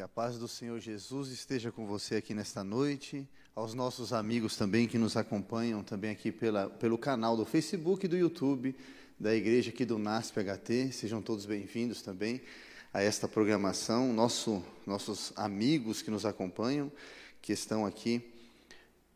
Que 0.00 0.04
a 0.04 0.08
paz 0.08 0.38
do 0.38 0.48
Senhor 0.48 0.80
Jesus 0.80 1.28
esteja 1.28 1.70
com 1.70 1.86
você 1.86 2.16
aqui 2.16 2.32
nesta 2.32 2.64
noite, 2.64 3.28
aos 3.54 3.74
nossos 3.74 4.14
amigos 4.14 4.56
também 4.56 4.88
que 4.88 4.96
nos 4.96 5.14
acompanham 5.14 5.82
também 5.84 6.10
aqui 6.10 6.32
pela, 6.32 6.70
pelo 6.70 6.96
canal 6.96 7.36
do 7.36 7.44
Facebook 7.44 8.06
e 8.06 8.08
do 8.08 8.16
YouTube 8.16 8.74
da 9.18 9.36
igreja 9.36 9.68
aqui 9.68 9.84
do 9.84 9.98
NASP 9.98 10.40
HT, 10.40 10.92
sejam 10.92 11.20
todos 11.20 11.44
bem-vindos 11.44 12.00
também 12.00 12.40
a 12.94 13.02
esta 13.02 13.28
programação, 13.28 14.10
Nosso, 14.10 14.64
nossos 14.86 15.34
amigos 15.36 16.00
que 16.00 16.10
nos 16.10 16.24
acompanham, 16.24 16.90
que 17.42 17.52
estão 17.52 17.84
aqui 17.84 18.22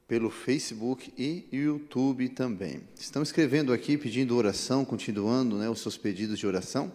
pelo 0.06 0.28
Facebook 0.28 1.14
e 1.16 1.48
YouTube 1.50 2.28
também. 2.28 2.82
Estão 2.94 3.22
escrevendo 3.22 3.72
aqui, 3.72 3.96
pedindo 3.96 4.36
oração, 4.36 4.84
continuando 4.84 5.56
né, 5.56 5.66
os 5.66 5.80
seus 5.80 5.96
pedidos 5.96 6.38
de 6.38 6.46
oração. 6.46 6.92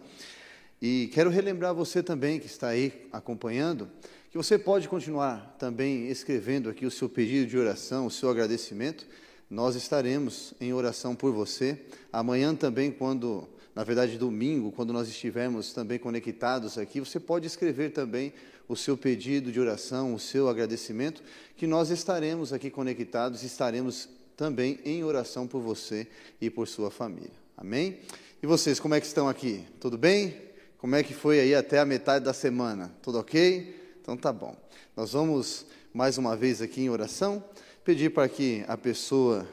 E 0.82 1.10
quero 1.14 1.30
relembrar 1.30 1.74
você 1.74 2.02
também 2.02 2.40
que 2.40 2.46
está 2.46 2.70
aí 2.70 3.08
acompanhando, 3.12 3.90
que 4.32 4.38
você 4.38 4.58
pode 4.58 4.88
continuar 4.88 5.56
também 5.60 6.08
escrevendo 6.08 6.70
aqui 6.70 6.86
o 6.86 6.92
seu 6.92 7.10
pedido 7.10 7.48
de 7.48 7.58
oração, 7.58 8.06
o 8.06 8.12
seu 8.12 8.30
agradecimento. 8.30 9.06
Nós 9.50 9.76
estaremos 9.76 10.54
em 10.62 10.72
oração 10.72 11.16
por 11.16 11.34
você. 11.34 11.82
Amanhã 12.14 12.56
também, 12.56 12.92
quando, 12.92 13.50
na 13.76 13.84
verdade, 13.84 14.18
domingo, 14.18 14.72
quando 14.72 14.94
nós 14.94 15.10
estivermos 15.10 15.74
também 15.74 16.00
conectados 16.00 16.78
aqui, 16.78 17.00
você 17.02 17.20
pode 17.20 17.46
escrever 17.48 17.92
também 17.92 18.32
o 18.68 18.76
seu 18.76 18.96
pedido 18.96 19.52
de 19.52 19.60
oração, 19.60 20.14
o 20.14 20.20
seu 20.20 20.48
agradecimento, 20.48 21.24
que 21.58 21.66
nós 21.66 21.90
estaremos 21.90 22.54
aqui 22.54 22.70
conectados, 22.70 23.44
estaremos 23.44 24.08
também 24.38 24.80
em 24.86 25.04
oração 25.04 25.46
por 25.48 25.60
você 25.60 26.08
e 26.40 26.50
por 26.50 26.68
sua 26.68 26.92
família. 26.92 27.32
Amém? 27.58 28.00
E 28.42 28.48
vocês, 28.48 28.80
como 28.80 28.94
é 28.94 29.02
que 29.02 29.08
estão 29.08 29.28
aqui? 29.28 29.66
Tudo 29.82 29.98
bem? 29.98 30.49
Como 30.80 30.96
é 30.96 31.04
que 31.04 31.14
foi 31.14 31.42
aí 31.42 31.54
até 31.54 31.78
a 31.78 31.86
metade 31.86 32.24
da 32.24 32.32
semana? 32.34 32.90
Tudo 33.02 33.20
ok? 33.20 33.98
Então 34.02 34.16
tá 34.16 34.32
bom. 34.32 34.56
Nós 34.96 35.12
vamos 35.12 35.66
mais 35.94 36.18
uma 36.18 36.38
vez 36.38 36.62
aqui 36.62 36.82
em 36.82 36.90
oração 36.90 37.44
pedir 37.84 38.12
para 38.12 38.30
que 38.30 38.64
a 38.66 38.78
pessoa 38.78 39.46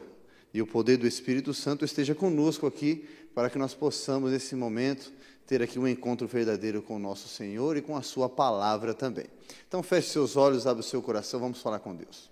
e 0.53 0.61
o 0.61 0.65
poder 0.65 0.95
do 0.95 1.05
Espírito 1.05 1.53
Santo 1.53 1.83
esteja 1.83 2.15
conosco 2.15 2.65
aqui 2.65 3.05
para 3.35 3.49
que 3.49 3.57
nós 3.57 3.73
possamos 3.73 4.31
nesse 4.31 4.55
momento 4.55 5.11
ter 5.45 5.61
aqui 5.61 5.77
um 5.77 5.87
encontro 5.87 6.25
verdadeiro 6.27 6.81
com 6.81 6.95
o 6.95 6.99
nosso 6.99 7.27
Senhor 7.27 7.75
e 7.75 7.81
com 7.81 7.97
a 7.97 8.01
sua 8.01 8.29
palavra 8.29 8.93
também. 8.93 9.25
Então 9.67 9.83
feche 9.83 10.07
seus 10.09 10.37
olhos, 10.37 10.65
abre 10.65 10.79
o 10.79 10.83
seu 10.83 11.01
coração, 11.01 11.41
vamos 11.41 11.61
falar 11.61 11.79
com 11.79 11.93
Deus. 11.93 12.31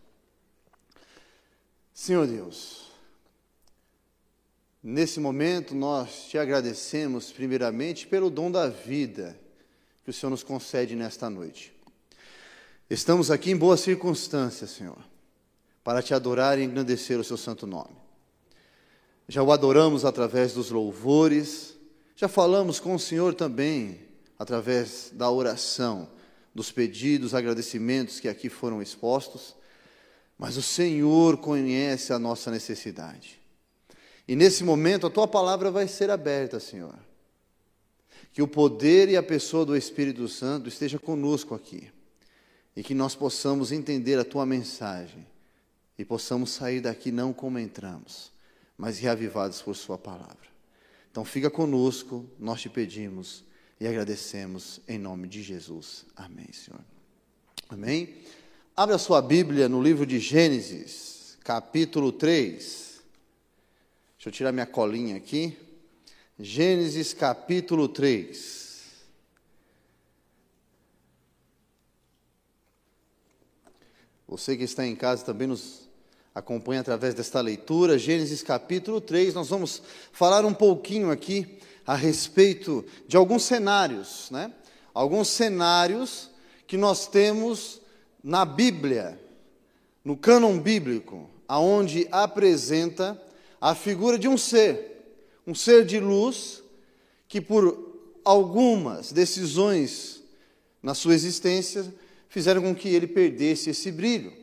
Senhor 1.94 2.26
Deus, 2.26 2.92
Nesse 4.88 5.20
momento, 5.20 5.74
nós 5.74 6.28
te 6.30 6.38
agradecemos, 6.38 7.32
primeiramente, 7.32 8.06
pelo 8.06 8.30
dom 8.30 8.52
da 8.52 8.68
vida 8.68 9.36
que 10.04 10.12
o 10.12 10.14
Senhor 10.14 10.30
nos 10.30 10.44
concede 10.44 10.96
nesta 10.96 11.28
noite. 11.28 11.74
Estamos 12.88 13.32
aqui 13.32 13.50
em 13.50 13.58
boas 13.58 13.80
circunstâncias, 13.80 14.70
Senhor, 14.70 15.00
para 15.84 16.04
te 16.04 16.14
adorar 16.14 16.60
e 16.60 16.64
engrandecer 16.64 17.20
o 17.20 17.24
seu 17.24 17.36
santo 17.36 17.66
nome. 17.66 17.96
Já 19.28 19.42
o 19.42 19.52
adoramos 19.52 20.06
através 20.06 20.54
dos 20.54 20.70
louvores, 20.70 21.74
já 22.16 22.28
falamos 22.28 22.80
com 22.80 22.94
o 22.94 23.00
Senhor 23.00 23.34
também 23.34 24.02
através 24.38 25.10
da 25.12 25.32
oração, 25.32 26.08
dos 26.54 26.72
pedidos, 26.72 27.34
agradecimentos 27.34 28.20
que 28.20 28.30
aqui 28.30 28.50
foram 28.50 28.84
expostos, 28.84 29.56
mas 30.38 30.58
o 30.58 30.62
Senhor 30.62 31.38
conhece 31.38 32.14
a 32.14 32.20
nossa 32.20 32.52
necessidade. 32.52 33.44
E 34.28 34.36
nesse 34.36 34.64
momento 34.64 35.06
a 35.06 35.10
tua 35.10 35.28
palavra 35.28 35.70
vai 35.70 35.88
ser 35.88 36.10
aberta, 36.10 36.60
Senhor. 36.60 36.98
Que 38.34 38.42
o 38.42 38.48
poder 38.48 39.10
e 39.10 39.16
a 39.16 39.24
pessoa 39.24 39.66
do 39.66 39.76
Espírito 39.76 40.28
Santo 40.28 40.68
esteja 40.68 41.00
conosco 41.00 41.54
aqui. 41.54 41.90
E 42.76 42.84
que 42.84 42.94
nós 42.94 43.16
possamos 43.16 43.72
entender 43.72 44.20
a 44.20 44.26
tua 44.26 44.46
mensagem 44.46 45.26
e 45.98 46.04
possamos 46.04 46.50
sair 46.50 46.82
daqui 46.82 47.12
não 47.12 47.32
como 47.32 47.58
entramos, 47.58 48.32
mas 48.78 49.00
reavivados 49.00 49.62
por 49.62 49.76
sua 49.76 49.98
palavra. 49.98 50.46
Então 51.10 51.24
fica 51.24 51.50
conosco, 51.50 52.26
nós 52.38 52.62
te 52.62 52.70
pedimos 52.70 53.46
e 53.80 53.88
agradecemos 53.88 54.82
em 54.88 54.98
nome 54.98 55.30
de 55.30 55.42
Jesus. 55.42 56.06
Amém, 56.16 56.52
Senhor. 56.52 56.82
Amém. 57.70 58.16
Abra 58.76 58.98
sua 58.98 59.22
Bíblia 59.22 59.70
no 59.70 59.82
livro 59.82 60.06
de 60.06 60.20
Gênesis, 60.20 61.38
capítulo 61.42 62.12
3. 62.12 62.95
Deixa 64.26 64.38
eu 64.38 64.38
tirar 64.38 64.52
minha 64.52 64.66
colinha 64.66 65.18
aqui. 65.18 65.56
Gênesis 66.40 67.14
capítulo 67.14 67.88
3. 67.88 69.06
Você 74.28 74.58
que 74.58 74.64
está 74.64 74.84
em 74.84 74.96
casa 74.96 75.24
também 75.24 75.48
nos 75.48 75.88
acompanha 76.34 76.82
através 76.82 77.14
desta 77.14 77.40
leitura. 77.40 78.00
Gênesis 78.00 78.42
capítulo 78.42 79.00
3. 79.00 79.36
Nós 79.36 79.48
vamos 79.48 79.84
falar 80.12 80.44
um 80.44 80.56
pouquinho 80.56 81.12
aqui 81.12 81.60
a 81.86 81.94
respeito 81.94 82.84
de 83.08 83.16
alguns 83.16 83.44
cenários, 83.44 84.32
né? 84.32 84.52
Alguns 84.92 85.28
cenários 85.28 86.32
que 86.66 86.78
nós 86.78 87.06
temos 87.08 87.80
na 88.24 88.44
Bíblia, 88.44 89.22
no 90.04 90.18
cânon 90.18 90.60
bíblico, 90.60 91.30
aonde 91.48 92.08
apresenta 92.10 93.22
a 93.60 93.74
figura 93.74 94.18
de 94.18 94.28
um 94.28 94.38
ser, 94.38 95.20
um 95.46 95.56
ser 95.56 95.86
de 95.86 96.00
luz 96.00 96.64
que 97.28 97.42
por 97.42 97.96
algumas 98.24 99.12
decisões 99.12 100.24
na 100.82 100.94
sua 100.94 101.14
existência 101.14 101.94
fizeram 102.30 102.62
com 102.62 102.76
que 102.76 102.90
ele 102.90 103.08
perdesse 103.08 103.70
esse 103.70 103.92
brilho. 103.92 104.34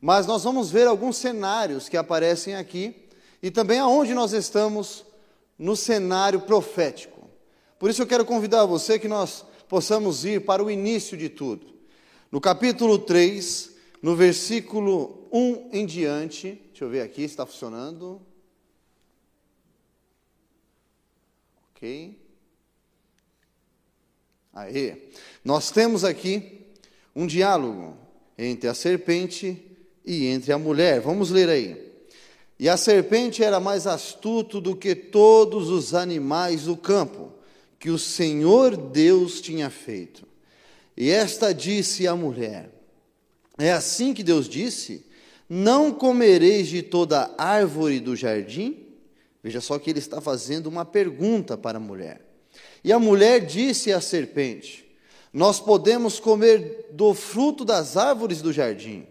Mas 0.00 0.26
nós 0.26 0.44
vamos 0.44 0.70
ver 0.70 0.86
alguns 0.86 1.16
cenários 1.16 1.88
que 1.88 1.96
aparecem 1.96 2.54
aqui 2.54 2.94
e 3.42 3.50
também 3.50 3.78
aonde 3.78 4.14
nós 4.14 4.32
estamos 4.32 5.04
no 5.58 5.76
cenário 5.76 6.40
profético. 6.40 7.28
Por 7.78 7.90
isso 7.90 8.02
eu 8.02 8.06
quero 8.06 8.24
convidar 8.24 8.64
você 8.64 8.98
que 8.98 9.08
nós 9.08 9.44
possamos 9.68 10.24
ir 10.24 10.44
para 10.44 10.62
o 10.62 10.70
início 10.70 11.16
de 11.16 11.28
tudo. 11.28 11.66
No 12.30 12.40
capítulo 12.40 12.98
3, 12.98 13.70
no 14.02 14.16
versículo 14.16 15.28
1 15.32 15.68
em 15.72 15.86
diante, 15.86 16.60
deixa 16.74 16.86
eu 16.86 16.90
ver 16.90 17.02
aqui 17.02 17.20
se 17.20 17.26
está 17.26 17.46
funcionando. 17.46 18.20
Ok? 21.70 22.18
Aí, 24.52 25.08
nós 25.44 25.70
temos 25.70 26.02
aqui 26.02 26.66
um 27.14 27.28
diálogo 27.28 27.96
entre 28.36 28.68
a 28.68 28.74
serpente 28.74 29.64
e 30.04 30.26
entre 30.26 30.52
a 30.52 30.58
mulher. 30.58 31.00
Vamos 31.00 31.30
ler 31.30 31.48
aí. 31.48 31.92
E 32.58 32.68
a 32.68 32.76
serpente 32.76 33.44
era 33.44 33.60
mais 33.60 33.86
astuto 33.86 34.60
do 34.60 34.74
que 34.74 34.96
todos 34.96 35.68
os 35.68 35.94
animais 35.94 36.62
do 36.64 36.76
campo 36.76 37.32
que 37.78 37.90
o 37.90 37.98
Senhor 38.00 38.76
Deus 38.76 39.40
tinha 39.40 39.70
feito. 39.70 40.26
E 40.96 41.08
esta 41.08 41.54
disse 41.54 42.08
à 42.08 42.16
mulher: 42.16 42.68
É 43.56 43.70
assim 43.70 44.12
que 44.12 44.24
Deus 44.24 44.48
disse: 44.48 45.13
Não 45.48 45.92
comereis 45.92 46.68
de 46.68 46.82
toda 46.82 47.34
árvore 47.36 48.00
do 48.00 48.16
jardim? 48.16 48.84
Veja 49.42 49.60
só 49.60 49.78
que 49.78 49.90
ele 49.90 49.98
está 49.98 50.20
fazendo 50.20 50.68
uma 50.68 50.84
pergunta 50.84 51.56
para 51.56 51.76
a 51.76 51.80
mulher. 51.80 52.22
E 52.82 52.92
a 52.92 52.98
mulher 52.98 53.44
disse 53.44 53.92
à 53.92 54.00
serpente: 54.00 54.86
Nós 55.32 55.60
podemos 55.60 56.18
comer 56.18 56.88
do 56.92 57.12
fruto 57.12 57.64
das 57.64 57.96
árvores 57.96 58.40
do 58.40 58.52
jardim. 58.52 59.06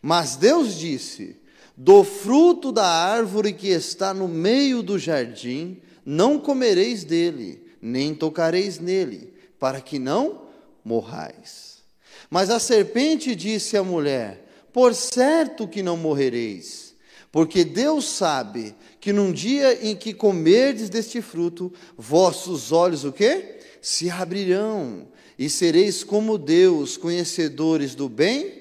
Mas 0.00 0.36
Deus 0.36 0.78
disse: 0.78 1.36
Do 1.76 2.02
fruto 2.02 2.72
da 2.72 2.86
árvore 2.86 3.52
que 3.52 3.68
está 3.68 4.14
no 4.14 4.26
meio 4.26 4.82
do 4.82 4.98
jardim, 4.98 5.82
não 6.04 6.38
comereis 6.38 7.04
dele, 7.04 7.66
nem 7.80 8.14
tocareis 8.14 8.78
nele, 8.78 9.34
para 9.58 9.80
que 9.80 9.98
não 9.98 10.46
morrais. 10.84 11.82
Mas 12.30 12.48
a 12.48 12.58
serpente 12.58 13.34
disse 13.34 13.76
à 13.76 13.84
mulher: 13.84 14.48
Por 14.72 14.94
certo 14.94 15.68
que 15.68 15.82
não 15.82 15.96
morrereis 15.96 16.92
porque 17.32 17.64
Deus 17.64 18.04
sabe 18.04 18.74
que 19.00 19.10
num 19.10 19.32
dia 19.32 19.84
em 19.84 19.96
que 19.96 20.12
comerdes 20.12 20.90
deste 20.90 21.22
fruto, 21.22 21.72
vossos 21.96 22.70
olhos 22.70 23.04
o 23.04 23.10
quê? 23.10 23.58
Se 23.80 24.10
abrirão 24.10 25.08
e 25.38 25.48
sereis 25.48 26.04
como 26.04 26.36
Deus, 26.36 26.98
conhecedores 26.98 27.94
do 27.94 28.06
bem 28.06 28.60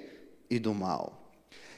e 0.49 0.57
do 0.57 0.73
mal. 0.73 1.21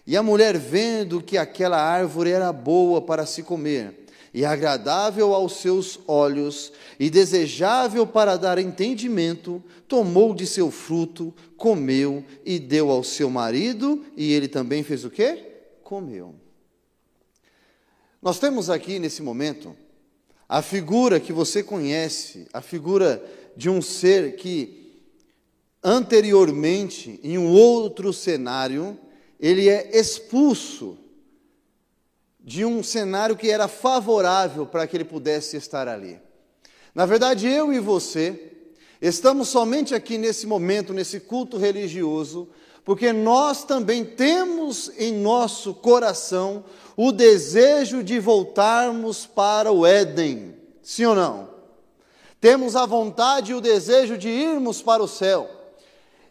E 0.05 0.15
a 0.15 0.21
mulher, 0.21 0.55
vendo 0.57 1.19
que 1.19 1.35
aquela 1.35 1.81
árvore 1.81 2.29
era 2.29 2.53
boa 2.53 3.01
para 3.01 3.25
se 3.25 3.41
comer, 3.41 4.02
e 4.33 4.43
agradável 4.43 5.33
aos 5.33 5.57
seus 5.57 5.99
olhos, 6.07 6.71
e 6.99 7.09
desejável 7.09 8.07
para 8.07 8.35
dar 8.35 8.57
entendimento, 8.57 9.63
tomou 9.87 10.33
de 10.33 10.47
seu 10.47 10.71
fruto, 10.71 11.33
comeu 11.55 12.25
e 12.43 12.57
deu 12.57 12.89
ao 12.89 13.03
seu 13.03 13.29
marido, 13.29 14.03
e 14.17 14.33
ele 14.33 14.47
também 14.47 14.81
fez 14.81 15.05
o 15.05 15.09
quê? 15.09 15.43
Comeu. 15.83 16.33
Nós 18.21 18.39
temos 18.39 18.69
aqui 18.69 18.97
nesse 18.99 19.21
momento 19.21 19.75
a 20.49 20.61
figura 20.61 21.19
que 21.19 21.33
você 21.33 21.61
conhece, 21.61 22.47
a 22.51 22.61
figura 22.61 23.23
de 23.55 23.69
um 23.69 23.81
ser 23.81 24.35
que 24.35 24.83
anteriormente, 25.83 27.19
em 27.21 27.37
um 27.37 27.51
outro 27.51 28.13
cenário, 28.13 28.97
ele 29.39 29.67
é 29.67 29.95
expulso 29.97 30.97
de 32.43 32.65
um 32.65 32.83
cenário 32.83 33.37
que 33.37 33.49
era 33.49 33.69
favorável 33.69 34.65
para 34.65 34.85
que 34.85 34.97
ele 34.97 35.05
pudesse 35.05 35.55
estar 35.55 35.87
ali. 35.87 36.19
Na 36.93 37.05
verdade, 37.05 37.47
eu 37.47 37.71
e 37.71 37.79
você 37.79 38.51
estamos 39.01 39.47
somente 39.47 39.95
aqui 39.95 40.17
nesse 40.17 40.45
momento, 40.45 40.93
nesse 40.93 41.19
culto 41.21 41.57
religioso, 41.57 42.49
porque 42.83 43.13
nós 43.13 43.63
também 43.63 44.03
temos 44.03 44.91
em 44.97 45.13
nosso 45.13 45.73
coração 45.73 46.65
o 46.97 47.11
desejo 47.11 48.03
de 48.03 48.19
voltarmos 48.19 49.25
para 49.25 49.71
o 49.71 49.85
Éden, 49.85 50.55
sim 50.81 51.05
ou 51.05 51.15
não? 51.15 51.49
Temos 52.41 52.75
a 52.75 52.85
vontade 52.85 53.53
e 53.53 53.55
o 53.55 53.61
desejo 53.61 54.17
de 54.17 54.27
irmos 54.27 54.81
para 54.81 55.01
o 55.01 55.07
céu. 55.07 55.49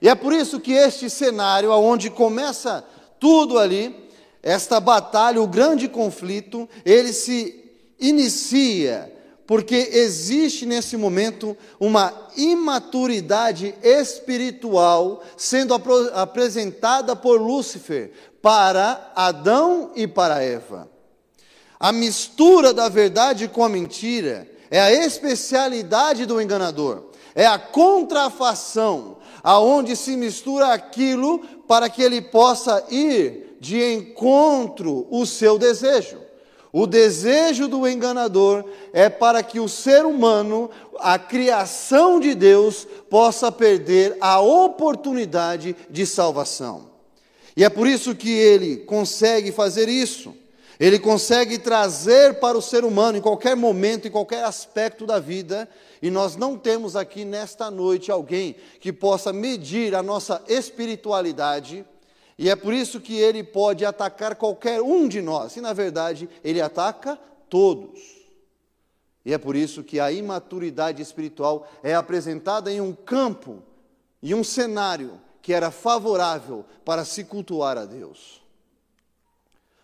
E 0.01 0.09
é 0.09 0.15
por 0.15 0.33
isso 0.33 0.61
que 0.61 0.73
este 0.73 1.09
cenário, 1.09 1.71
onde 1.71 2.11
começa 2.11 2.85
tudo 3.19 3.59
ali, 3.59 4.02
esta 4.43 4.81
batalha, 4.81 5.41
o 5.41 5.47
grande 5.47 5.89
conflito, 5.89 6.69
ele 6.85 7.13
se 7.13 7.63
inicia 7.99 9.11
porque 9.47 9.91
existe 9.93 10.65
nesse 10.65 10.97
momento 10.97 11.57
uma 11.79 12.13
imaturidade 12.37 13.75
espiritual 13.83 15.23
sendo 15.37 15.75
ap 15.75 15.87
apresentada 16.15 17.15
por 17.15 17.41
Lúcifer 17.41 18.13
para 18.41 19.13
Adão 19.15 19.91
e 19.95 20.07
para 20.07 20.43
Eva. 20.43 20.89
A 21.79 21.93
mistura 21.93 22.73
da 22.73 22.89
verdade 22.89 23.49
com 23.49 23.65
a 23.65 23.69
mentira 23.69 24.49
é 24.71 24.81
a 24.81 24.93
especialidade 24.93 26.25
do 26.25 26.41
enganador, 26.41 27.11
é 27.35 27.47
a 27.47 27.59
contrafação, 27.59 29.19
aonde 29.43 29.97
se 29.97 30.17
mistura 30.17 30.73
aquilo 30.73 31.41
para 31.69 31.91
que 31.91 32.03
ele 32.03 32.23
possa 32.23 32.85
ir 32.89 33.42
de 33.63 33.81
encontro 33.95 35.07
o 35.09 35.25
seu 35.25 35.57
desejo. 35.57 36.19
O 36.73 36.85
desejo 36.85 37.69
do 37.69 37.87
enganador 37.87 38.65
é 38.93 39.09
para 39.09 39.41
que 39.41 39.61
o 39.61 39.69
ser 39.69 40.05
humano, 40.05 40.69
a 40.99 41.17
criação 41.17 42.19
de 42.19 42.35
Deus, 42.35 42.85
possa 43.09 43.53
perder 43.53 44.17
a 44.21 44.41
oportunidade 44.41 45.77
de 45.89 46.05
salvação. 46.05 46.91
E 47.57 47.63
é 47.63 47.69
por 47.69 47.87
isso 47.87 48.17
que 48.17 48.31
ele 48.31 48.79
consegue 48.79 49.53
fazer 49.53 49.89
isso. 49.89 50.35
Ele 50.81 50.99
consegue 50.99 51.57
trazer 51.57 52.41
para 52.41 52.59
o 52.59 52.63
ser 52.63 52.85
humano, 52.85 53.19
em 53.19 53.21
qualquer 53.21 53.55
momento, 53.55 54.09
em 54.09 54.11
qualquer 54.11 54.43
aspecto 54.43 55.07
da 55.07 55.21
vida, 55.21 55.69
e 56.03 56.11
nós 56.11 56.35
não 56.35 56.59
temos 56.59 56.97
aqui 56.97 57.25
nesta 57.25 57.71
noite 57.71 58.11
alguém 58.11 58.57
que 58.81 58.93
possa 58.93 59.33
medir 59.33 59.95
a 59.95 60.03
nossa 60.03 60.43
espiritualidade 60.49 61.85
e 62.43 62.51
é 62.51 62.57
por 62.57 62.75
isso 62.75 63.01
que 63.01 63.15
ele 63.15 63.45
pode 63.45 63.85
atacar 63.85 64.35
qualquer 64.35 64.83
um 64.83 65.07
de 65.07 65.23
nós. 65.23 65.55
E 65.55 65.61
na 65.61 65.73
verdade, 65.73 66.29
ele 66.43 66.61
ataca 66.61 67.17
todos. 67.49 68.01
E 69.25 69.33
é 69.33 69.39
por 69.39 69.55
isso 69.55 69.85
que 69.85 70.01
a 70.01 70.11
imaturidade 70.11 71.01
espiritual 71.01 71.71
é 71.85 71.95
apresentada 71.95 72.69
em 72.73 72.81
um 72.81 72.93
campo, 72.93 73.63
em 74.21 74.35
um 74.35 74.43
cenário 74.43 75.21
que 75.41 75.53
era 75.53 75.71
favorável 75.71 76.65
para 76.85 77.05
se 77.05 77.23
cultuar 77.23 77.79
a 77.79 77.85
Deus. 77.85 78.43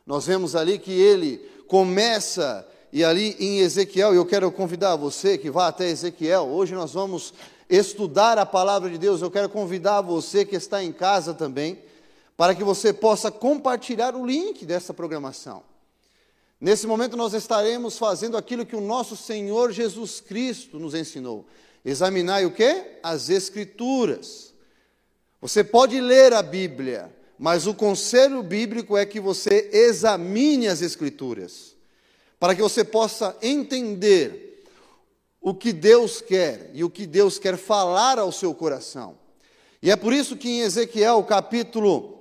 Nós 0.05 0.27
vemos 0.27 0.57
ali 0.57 0.81
que 0.81 0.91
ele 0.91 1.39
começa, 1.69 2.67
e 2.93 3.05
ali 3.05 3.37
em 3.39 3.61
Ezequiel, 3.61 4.13
eu 4.13 4.27
quero 4.27 4.51
convidar 4.51 4.97
você 4.97 5.39
que 5.39 5.49
vá 5.49 5.69
até 5.69 5.89
Ezequiel, 5.89 6.49
hoje 6.49 6.75
nós 6.75 6.93
vamos 6.93 7.33
estudar 7.71 8.37
a 8.37 8.45
palavra 8.45 8.91
de 8.91 8.99
Deus, 8.99 9.23
eu 9.23 9.31
quero 9.31 9.49
convidar 9.49 10.01
você 10.01 10.45
que 10.45 10.57
está 10.57 10.83
em 10.83 10.91
casa 10.91 11.33
também, 11.33 11.87
para 12.38 12.55
que 12.55 12.62
você 12.62 12.93
possa 12.93 13.32
compartilhar 13.32 14.14
o 14.14 14.25
link 14.25 14.64
dessa 14.64 14.94
programação. 14.94 15.64
Nesse 16.61 16.87
momento 16.87 17.17
nós 17.17 17.35
estaremos 17.35 17.99
fazendo 17.99 18.37
aquilo 18.37 18.64
que 18.64 18.76
o 18.76 18.81
nosso 18.81 19.17
Senhor 19.17 19.73
Jesus 19.73 20.20
Cristo 20.20 20.79
nos 20.79 20.94
ensinou. 20.94 21.44
Examinar 21.85 22.44
o 22.44 22.52
quê? 22.52 23.00
As 23.02 23.29
escrituras. 23.29 24.55
Você 25.40 25.64
pode 25.64 26.00
ler 26.00 26.32
a 26.32 26.40
Bíblia, 26.40 27.12
mas 27.37 27.67
o 27.67 27.75
conselho 27.75 28.40
bíblico 28.40 28.96
é 28.96 29.05
que 29.05 29.19
você 29.19 29.69
examine 29.73 30.69
as 30.69 30.81
escrituras, 30.81 31.75
para 32.38 32.55
que 32.55 32.62
você 32.62 32.85
possa 32.85 33.37
entender 33.43 34.64
o 35.40 35.52
que 35.52 35.73
Deus 35.73 36.20
quer 36.20 36.70
e 36.73 36.85
o 36.85 36.90
que 36.90 37.05
Deus 37.05 37.37
quer 37.37 37.56
falar 37.56 38.17
ao 38.17 38.31
seu 38.31 38.55
coração. 38.55 39.19
E 39.82 39.90
é 39.90 39.96
por 39.96 40.12
isso 40.12 40.37
que 40.37 40.49
em 40.49 40.61
Ezequiel 40.61 41.25
capítulo 41.25 42.18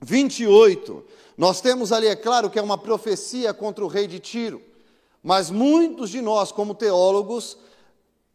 28, 0.00 1.04
nós 1.36 1.60
temos 1.60 1.92
ali, 1.92 2.06
é 2.06 2.16
claro, 2.16 2.50
que 2.50 2.58
é 2.58 2.62
uma 2.62 2.78
profecia 2.78 3.52
contra 3.52 3.84
o 3.84 3.88
rei 3.88 4.06
de 4.06 4.18
Tiro, 4.18 4.62
mas 5.22 5.50
muitos 5.50 6.10
de 6.10 6.20
nós, 6.20 6.50
como 6.50 6.74
teólogos, 6.74 7.58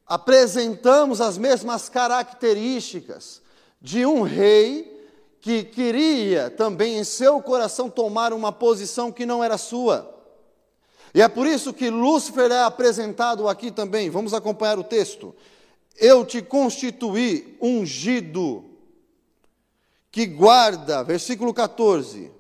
apresentamos 0.06 1.20
as 1.20 1.38
mesmas 1.38 1.90
características 1.90 3.42
de 3.82 4.06
um 4.06 4.22
rei 4.22 4.94
que 5.42 5.64
queria 5.64 6.50
também 6.50 6.98
em 6.98 7.04
seu 7.04 7.42
coração 7.42 7.90
tomar 7.90 8.34
uma 8.34 8.52
posição 8.52 9.12
que 9.12 9.26
não 9.26 9.44
era 9.44 9.58
sua. 9.58 10.12
E 11.14 11.22
é 11.22 11.28
por 11.28 11.48
isso 11.48 11.74
que 11.74 11.90
Lúcifer 11.90 12.52
é 12.52 12.64
apresentado 12.64 13.48
aqui 13.48 13.72
também. 13.72 14.10
Vamos 14.10 14.34
acompanhar 14.34 14.78
o 14.78 14.84
texto. 14.84 15.34
Eu 15.98 16.26
te 16.26 16.42
constituí 16.42 17.58
ungido 17.62 18.66
que 20.16 20.26
guarda, 20.26 21.04
versículo 21.04 21.54
14, 21.54 22.32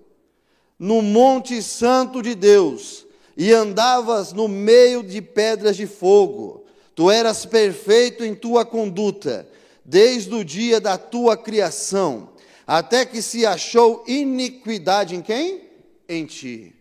no 0.80 1.02
monte 1.02 1.62
santo 1.62 2.22
de 2.22 2.34
Deus, 2.34 3.06
e 3.36 3.52
andavas 3.52 4.32
no 4.32 4.48
meio 4.48 5.04
de 5.04 5.22
pedras 5.22 5.76
de 5.76 5.86
fogo. 5.86 6.64
Tu 6.96 7.12
eras 7.12 7.46
perfeito 7.46 8.24
em 8.24 8.34
tua 8.34 8.64
conduta, 8.64 9.46
desde 9.84 10.34
o 10.34 10.46
dia 10.46 10.80
da 10.80 10.98
tua 10.98 11.36
criação, 11.36 12.30
até 12.66 13.06
que 13.06 13.22
se 13.22 13.46
achou 13.46 14.06
iniquidade 14.08 15.14
em 15.14 15.22
quem? 15.22 15.64
Em 16.08 16.26
ti. 16.26 16.74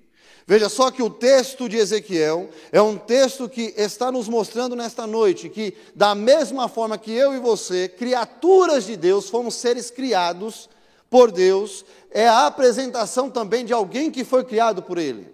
Veja 0.46 0.68
só 0.68 0.92
que 0.92 1.02
o 1.02 1.10
texto 1.10 1.68
de 1.68 1.76
Ezequiel 1.76 2.50
é 2.70 2.80
um 2.80 2.96
texto 2.96 3.48
que 3.48 3.74
está 3.76 4.12
nos 4.12 4.28
mostrando 4.28 4.76
nesta 4.76 5.08
noite 5.08 5.48
que, 5.48 5.74
da 5.92 6.14
mesma 6.14 6.68
forma 6.68 6.96
que 6.96 7.10
eu 7.10 7.34
e 7.34 7.40
você, 7.40 7.88
criaturas 7.88 8.86
de 8.86 8.96
Deus, 8.96 9.28
fomos 9.28 9.56
seres 9.56 9.90
criados 9.90 10.68
por 11.14 11.30
Deus 11.30 11.84
é 12.10 12.26
a 12.26 12.44
apresentação 12.44 13.30
também 13.30 13.64
de 13.64 13.72
alguém 13.72 14.10
que 14.10 14.24
foi 14.24 14.42
criado 14.42 14.82
por 14.82 14.98
Ele. 14.98 15.32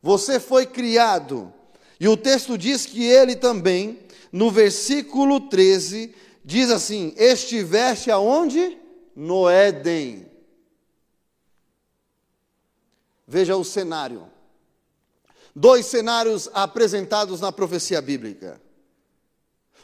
Você 0.00 0.40
foi 0.40 0.64
criado. 0.64 1.52
E 2.00 2.08
o 2.08 2.16
texto 2.16 2.56
diz 2.56 2.86
que 2.86 3.04
ele 3.04 3.36
também, 3.36 3.98
no 4.32 4.50
versículo 4.50 5.38
13, 5.50 6.14
diz 6.42 6.70
assim: 6.70 7.12
Estiveste 7.18 8.10
aonde? 8.10 8.78
No 9.14 9.50
Éden. 9.50 10.26
Veja 13.28 13.54
o 13.54 13.64
cenário. 13.64 14.30
Dois 15.54 15.84
cenários 15.84 16.48
apresentados 16.54 17.38
na 17.38 17.52
profecia 17.52 18.00
bíblica. 18.00 18.58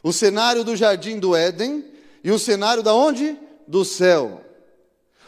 O 0.02 0.11
cenário 0.11 0.64
do 0.64 0.75
jardim 0.75 1.18
do 1.18 1.37
Éden 1.37 1.85
e 2.25 2.30
o 2.30 2.38
cenário 2.38 2.82
da 2.82 2.94
onde? 2.94 3.38
Do 3.66 3.85
céu 3.85 4.48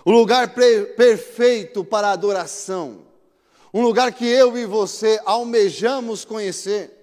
o 0.04 0.10
lugar 0.10 0.54
perfeito 0.96 1.84
para 1.84 2.08
a 2.08 2.12
adoração, 2.12 3.02
um 3.72 3.82
lugar 3.82 4.12
que 4.12 4.26
eu 4.26 4.56
e 4.56 4.64
você 4.64 5.20
almejamos 5.24 6.24
conhecer, 6.24 6.96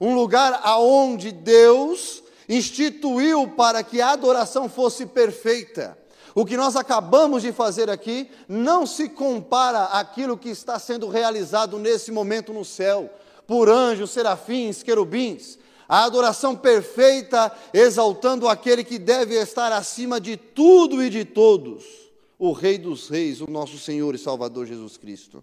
um 0.00 0.14
lugar 0.14 0.60
aonde 0.64 1.30
Deus 1.30 2.22
instituiu 2.48 3.48
para 3.48 3.82
que 3.82 4.00
a 4.00 4.10
adoração 4.10 4.68
fosse 4.68 5.06
perfeita. 5.06 5.96
O 6.34 6.44
que 6.44 6.56
nós 6.56 6.76
acabamos 6.76 7.42
de 7.42 7.50
fazer 7.50 7.88
aqui 7.88 8.30
não 8.46 8.84
se 8.86 9.08
compara 9.08 9.84
àquilo 9.84 10.36
que 10.36 10.50
está 10.50 10.78
sendo 10.78 11.08
realizado 11.08 11.78
nesse 11.78 12.12
momento 12.12 12.52
no 12.52 12.64
céu, 12.64 13.10
por 13.46 13.70
anjos, 13.70 14.10
serafins, 14.10 14.82
querubins. 14.82 15.58
A 15.88 16.04
adoração 16.04 16.54
perfeita, 16.54 17.50
exaltando 17.72 18.48
aquele 18.48 18.84
que 18.84 18.98
deve 18.98 19.34
estar 19.36 19.72
acima 19.72 20.20
de 20.20 20.36
tudo 20.36 21.02
e 21.02 21.08
de 21.08 21.24
todos 21.24 22.05
o 22.38 22.52
Rei 22.52 22.78
dos 22.78 23.08
Reis, 23.08 23.40
o 23.40 23.50
nosso 23.50 23.78
Senhor 23.78 24.14
e 24.14 24.18
Salvador 24.18 24.66
Jesus 24.66 24.96
Cristo. 24.96 25.42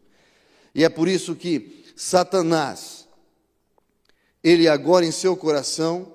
E 0.74 0.84
é 0.84 0.90
por 0.90 1.08
isso 1.08 1.36
que 1.36 1.84
Satanás, 1.96 3.08
ele 4.44 4.68
agora 4.68 5.06
em 5.06 5.12
seu 5.12 5.36
coração, 5.36 6.14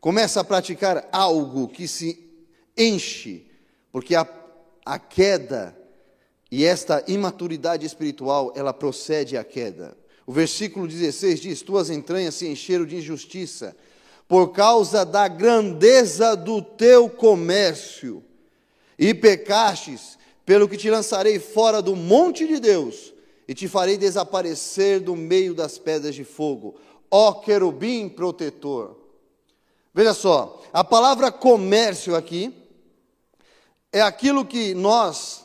começa 0.00 0.40
a 0.40 0.44
praticar 0.44 1.08
algo 1.12 1.68
que 1.68 1.86
se 1.86 2.18
enche, 2.76 3.46
porque 3.92 4.14
a, 4.14 4.26
a 4.84 4.98
queda 4.98 5.76
e 6.50 6.64
esta 6.64 7.04
imaturidade 7.06 7.86
espiritual, 7.86 8.52
ela 8.56 8.72
procede 8.72 9.36
à 9.36 9.44
queda. 9.44 9.96
O 10.26 10.32
versículo 10.32 10.88
16 10.88 11.40
diz: 11.40 11.62
Tuas 11.62 11.90
entranhas 11.90 12.34
se 12.34 12.48
encheram 12.48 12.84
de 12.84 12.96
injustiça, 12.96 13.76
por 14.26 14.48
causa 14.48 15.04
da 15.04 15.28
grandeza 15.28 16.36
do 16.36 16.60
teu 16.60 17.08
comércio, 17.08 18.24
e 19.00 19.14
pecastes, 19.14 20.18
pelo 20.44 20.68
que 20.68 20.76
te 20.76 20.90
lançarei 20.90 21.40
fora 21.40 21.80
do 21.80 21.96
monte 21.96 22.46
de 22.46 22.60
Deus, 22.60 23.14
e 23.48 23.54
te 23.54 23.66
farei 23.66 23.96
desaparecer 23.96 25.00
do 25.00 25.16
meio 25.16 25.54
das 25.54 25.78
pedras 25.78 26.14
de 26.14 26.22
fogo, 26.22 26.76
ó 27.10 27.32
querubim 27.32 28.10
protetor. 28.10 28.94
Veja 29.94 30.12
só, 30.12 30.60
a 30.70 30.84
palavra 30.84 31.32
comércio 31.32 32.14
aqui 32.14 32.54
é 33.90 34.02
aquilo 34.02 34.44
que 34.44 34.74
nós, 34.74 35.44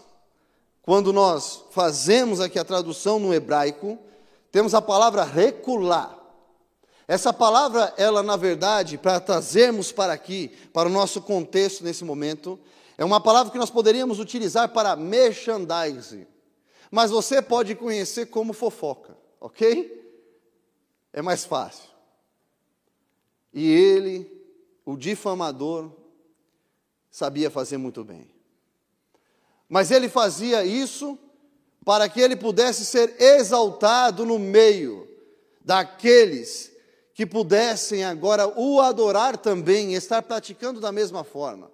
quando 0.81 1.13
nós 1.13 1.63
fazemos 1.71 2.41
aqui 2.41 2.59
a 2.59 2.65
tradução 2.65 3.19
no 3.19 3.33
hebraico, 3.33 3.97
temos 4.51 4.75
a 4.75 4.81
palavra 4.81 5.24
recular. 5.24 6.15
Essa 7.07 7.31
palavra, 7.31 7.93
ela 7.97 8.21
na 8.21 8.35
verdade, 8.35 8.97
para 8.97 9.19
trazermos 9.19 9.91
para 9.91 10.12
aqui, 10.12 10.50
para 10.74 10.89
o 10.89 10.91
nosso 10.91 11.21
contexto 11.21 11.83
nesse 11.83 12.03
momento, 12.03 12.59
é 12.97 13.03
uma 13.03 13.19
palavra 13.19 13.51
que 13.51 13.57
nós 13.57 13.69
poderíamos 13.69 14.19
utilizar 14.19 14.69
para 14.69 14.95
merchandising. 14.95 16.25
Mas 16.89 17.11
você 17.11 17.41
pode 17.41 17.75
conhecer 17.75 18.27
como 18.27 18.53
fofoca, 18.53 19.17
ok? 19.39 20.03
É 21.11 21.21
mais 21.21 21.43
fácil. 21.43 21.89
E 23.53 23.69
ele, 23.69 24.31
o 24.85 24.95
difamador, 24.95 25.91
sabia 27.09 27.49
fazer 27.49 27.77
muito 27.77 28.03
bem. 28.03 28.29
Mas 29.67 29.91
ele 29.91 30.07
fazia 30.07 30.63
isso 30.63 31.17
para 31.83 32.07
que 32.09 32.19
ele 32.19 32.35
pudesse 32.35 32.85
ser 32.85 33.15
exaltado 33.21 34.25
no 34.25 34.39
meio 34.39 35.07
daqueles 35.63 36.71
que 37.13 37.25
pudessem 37.25 38.03
agora 38.03 38.47
o 38.59 38.81
adorar 38.81 39.37
também, 39.37 39.93
estar 39.93 40.21
praticando 40.21 40.81
da 40.81 40.91
mesma 40.91 41.23
forma. 41.23 41.71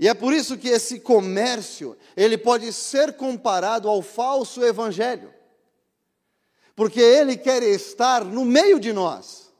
E 0.00 0.08
é 0.08 0.14
por 0.14 0.32
isso 0.32 0.56
que 0.56 0.68
esse 0.68 0.98
comércio, 0.98 1.94
ele 2.16 2.38
pode 2.38 2.72
ser 2.72 3.12
comparado 3.12 3.86
ao 3.86 4.00
falso 4.00 4.64
evangelho. 4.64 5.30
Porque 6.74 6.98
ele 6.98 7.36
quer 7.36 7.62
estar 7.62 8.24
no 8.24 8.42
meio 8.42 8.80
de 8.80 8.94
nós. 8.94 9.52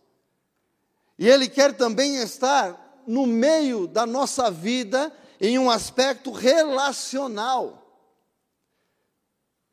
E 1.18 1.28
ele 1.28 1.47
quer 1.47 1.76
também 1.76 2.16
estar 2.16 3.02
no 3.06 3.26
meio 3.26 3.87
da 3.87 4.06
nossa 4.06 4.50
vida 4.50 5.12
em 5.38 5.59
um 5.59 5.70
aspecto 5.70 6.30
relacional. 6.30 7.76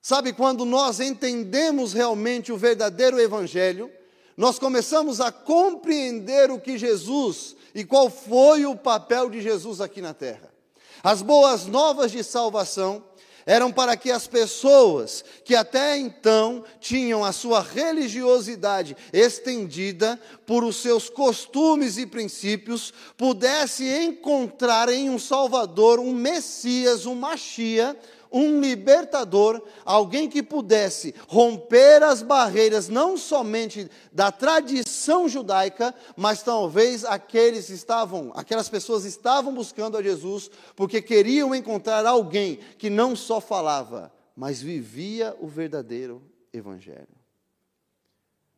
Sabe, 0.02 0.34
quando 0.34 0.66
nós 0.66 1.00
entendemos 1.00 1.94
realmente 1.94 2.52
o 2.52 2.58
verdadeiro 2.58 3.18
Evangelho, 3.22 3.90
nós 4.36 4.60
começamos 4.60 5.22
a 5.22 5.32
compreender 5.32 6.52
o 6.52 6.60
que 6.60 6.78
Jesus 6.78 7.56
e 7.74 7.86
qual 7.86 8.10
foi 8.10 8.66
o 8.66 8.76
papel 8.76 9.30
de 9.30 9.40
Jesus 9.40 9.80
aqui 9.80 10.02
na 10.02 10.14
terra. 10.14 10.57
As 11.04 11.22
boas 11.22 11.66
novas 11.66 12.12
de 12.12 12.24
salvação 12.24 13.04
eram 13.48 13.72
para 13.72 13.96
que 13.96 14.12
as 14.12 14.28
pessoas 14.28 15.24
que 15.46 15.56
até 15.56 15.98
então 15.98 16.66
tinham 16.82 17.24
a 17.24 17.32
sua 17.32 17.62
religiosidade 17.62 18.96
estendida 19.14 20.20
por 20.46 20.66
os 20.66 20.76
seus 20.76 21.10
costumes 21.10 21.98
e 21.98 22.06
princípios, 22.06 22.94
pudessem 23.16 24.08
encontrar 24.08 24.90
em 24.90 25.10
um 25.10 25.18
Salvador, 25.18 25.98
um 25.98 26.14
Messias, 26.14 27.06
um 27.06 27.16
Machia, 27.16 27.98
um 28.38 28.62
libertador, 28.62 29.62
alguém 29.84 30.30
que 30.30 30.44
pudesse 30.44 31.16
romper 31.28 32.04
as 32.04 32.22
barreiras 32.22 32.88
não 32.88 33.18
somente 33.18 33.90
da 34.12 34.32
tradição 34.32 35.28
judaica, 35.28 35.94
mas 36.16 36.44
talvez 36.44 37.04
aqueles 37.04 37.70
estavam, 37.70 38.32
aquelas 38.36 38.70
pessoas 38.70 39.06
estavam 39.06 39.54
buscando 39.54 39.98
a 39.98 40.04
Jesus 40.04 40.52
porque 40.76 41.02
queriam 41.02 41.56
encontrar 41.56 42.06
alguém 42.06 42.60
que 42.78 42.90
não 42.90 43.16
só 43.16 43.42
falava, 43.42 44.14
mas 44.36 44.62
vivia 44.62 45.36
o 45.40 45.48
verdadeiro 45.48 46.22
evangelho. 46.54 47.08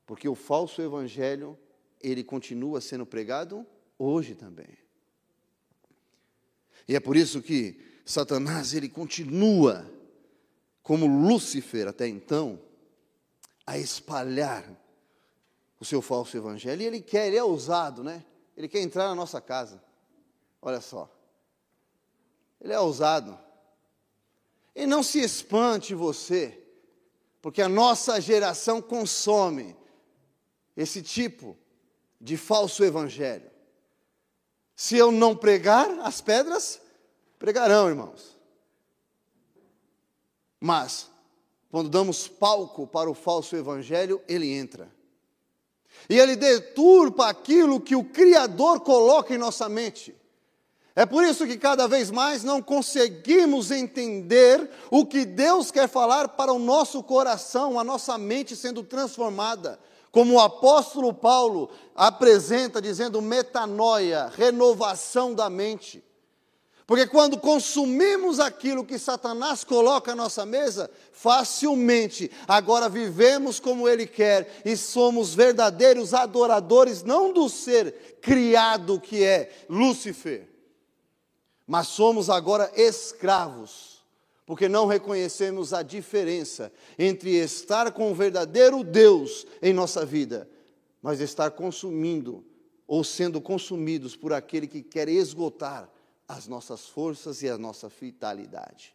Porque 0.06 0.28
o 0.28 0.36
falso 0.36 0.82
evangelho, 0.82 1.58
ele 2.02 2.24
continua 2.24 2.82
sendo 2.82 3.06
pregado 3.06 3.66
hoje 3.98 4.36
também. 4.36 4.78
E 6.88 6.96
é 6.96 7.00
por 7.00 7.16
isso 7.16 7.42
que 7.42 7.89
Satanás 8.10 8.74
ele 8.74 8.90
continua 8.90 9.88
como 10.82 11.06
Lúcifer 11.06 11.88
até 11.88 12.08
então 12.08 12.60
a 13.68 13.78
espalhar 13.78 14.66
o 15.80 15.86
seu 15.86 16.02
falso 16.02 16.36
evangelho. 16.36 16.82
E 16.82 16.86
ele 16.86 17.02
quer, 17.02 17.28
ele 17.28 17.38
é 17.38 17.44
ousado, 17.44 18.04
né? 18.04 18.26
Ele 18.58 18.68
quer 18.68 18.80
entrar 18.80 19.10
na 19.10 19.14
nossa 19.14 19.40
casa. 19.40 19.80
Olha 20.60 20.82
só. 20.82 21.08
Ele 22.60 22.74
é 22.74 22.80
ousado. 22.80 23.38
E 24.74 24.88
não 24.88 25.04
se 25.04 25.20
espante 25.20 25.94
você, 25.94 26.60
porque 27.44 27.62
a 27.62 27.70
nossa 27.70 28.20
geração 28.20 28.82
consome 28.82 29.78
esse 30.76 31.04
tipo 31.04 31.56
de 32.20 32.38
falso 32.38 32.84
evangelho. 32.84 33.52
Se 34.76 34.98
eu 34.98 35.12
não 35.12 35.36
pregar, 35.36 36.00
as 36.00 36.22
pedras 36.22 36.82
Pregarão, 37.40 37.88
irmãos. 37.88 38.38
Mas, 40.60 41.10
quando 41.72 41.90
damos 41.90 42.28
palco 42.28 42.86
para 42.86 43.10
o 43.10 43.14
falso 43.14 43.56
evangelho, 43.56 44.22
ele 44.28 44.54
entra. 44.54 44.92
E 46.10 46.20
ele 46.20 46.36
deturpa 46.36 47.28
aquilo 47.28 47.80
que 47.80 47.96
o 47.96 48.04
Criador 48.04 48.82
coloca 48.82 49.34
em 49.34 49.38
nossa 49.38 49.70
mente. 49.70 50.14
É 50.96 51.06
por 51.06 51.24
isso 51.24 51.48
que 51.48 51.58
cada 51.58 51.88
vez 51.88 52.12
mais 52.12 52.44
não 52.44 52.62
conseguimos 52.62 53.72
entender 53.72 54.70
o 54.92 55.06
que 55.06 55.24
Deus 55.24 55.72
quer 55.72 55.88
falar 55.88 56.28
para 56.30 56.52
o 56.52 56.60
nosso 56.60 57.02
coração, 57.02 57.80
a 57.80 57.86
nossa 57.86 58.18
mente 58.18 58.54
sendo 58.54 58.84
transformada. 58.84 59.80
Como 60.12 60.34
o 60.34 60.40
apóstolo 60.42 61.14
Paulo 61.14 61.70
apresenta, 61.96 62.82
dizendo 62.82 63.22
metanoia, 63.22 64.28
renovação 64.36 65.34
da 65.34 65.50
mente. 65.50 66.04
Porque 66.90 67.06
quando 67.06 67.38
consumimos 67.38 68.40
aquilo 68.40 68.84
que 68.84 68.98
Satanás 68.98 69.64
coloca 69.64 70.14
à 70.14 70.16
nossa 70.16 70.44
mesa, 70.44 70.90
facilmente 71.12 72.32
agora 72.48 72.90
vivemos 72.90 73.60
como 73.60 73.88
ele 73.88 74.08
quer 74.08 74.60
e 74.66 74.76
somos 74.76 75.36
verdadeiros 75.36 76.16
adoradores 76.16 77.04
não 77.04 77.32
do 77.32 77.48
ser 77.48 78.18
criado 78.24 79.00
que 79.00 79.24
é 79.24 79.52
Lúcifer, 79.70 80.50
mas 81.68 81.90
somos 81.90 82.28
agora 82.28 82.72
escravos, 82.76 84.04
porque 84.44 84.68
não 84.68 84.88
reconhecemos 84.88 85.74
a 85.74 85.84
diferença 85.84 86.74
entre 86.98 87.36
estar 87.36 87.92
com 87.92 88.12
o 88.12 88.16
verdadeiro 88.16 88.84
Deus 88.84 89.46
em 89.62 89.74
nossa 89.74 90.04
vida, 90.04 90.50
mas 91.04 91.20
estar 91.20 91.52
consumindo 91.52 92.44
ou 92.88 93.04
sendo 93.04 93.40
consumidos 93.40 94.16
por 94.16 94.34
aquele 94.34 94.66
que 94.66 94.82
quer 94.82 95.08
esgotar 95.08 95.88
as 96.30 96.48
nossas 96.48 96.86
forças 96.86 97.42
e 97.42 97.50
a 97.50 97.58
nossa 97.58 97.90
vitalidade. 97.90 98.94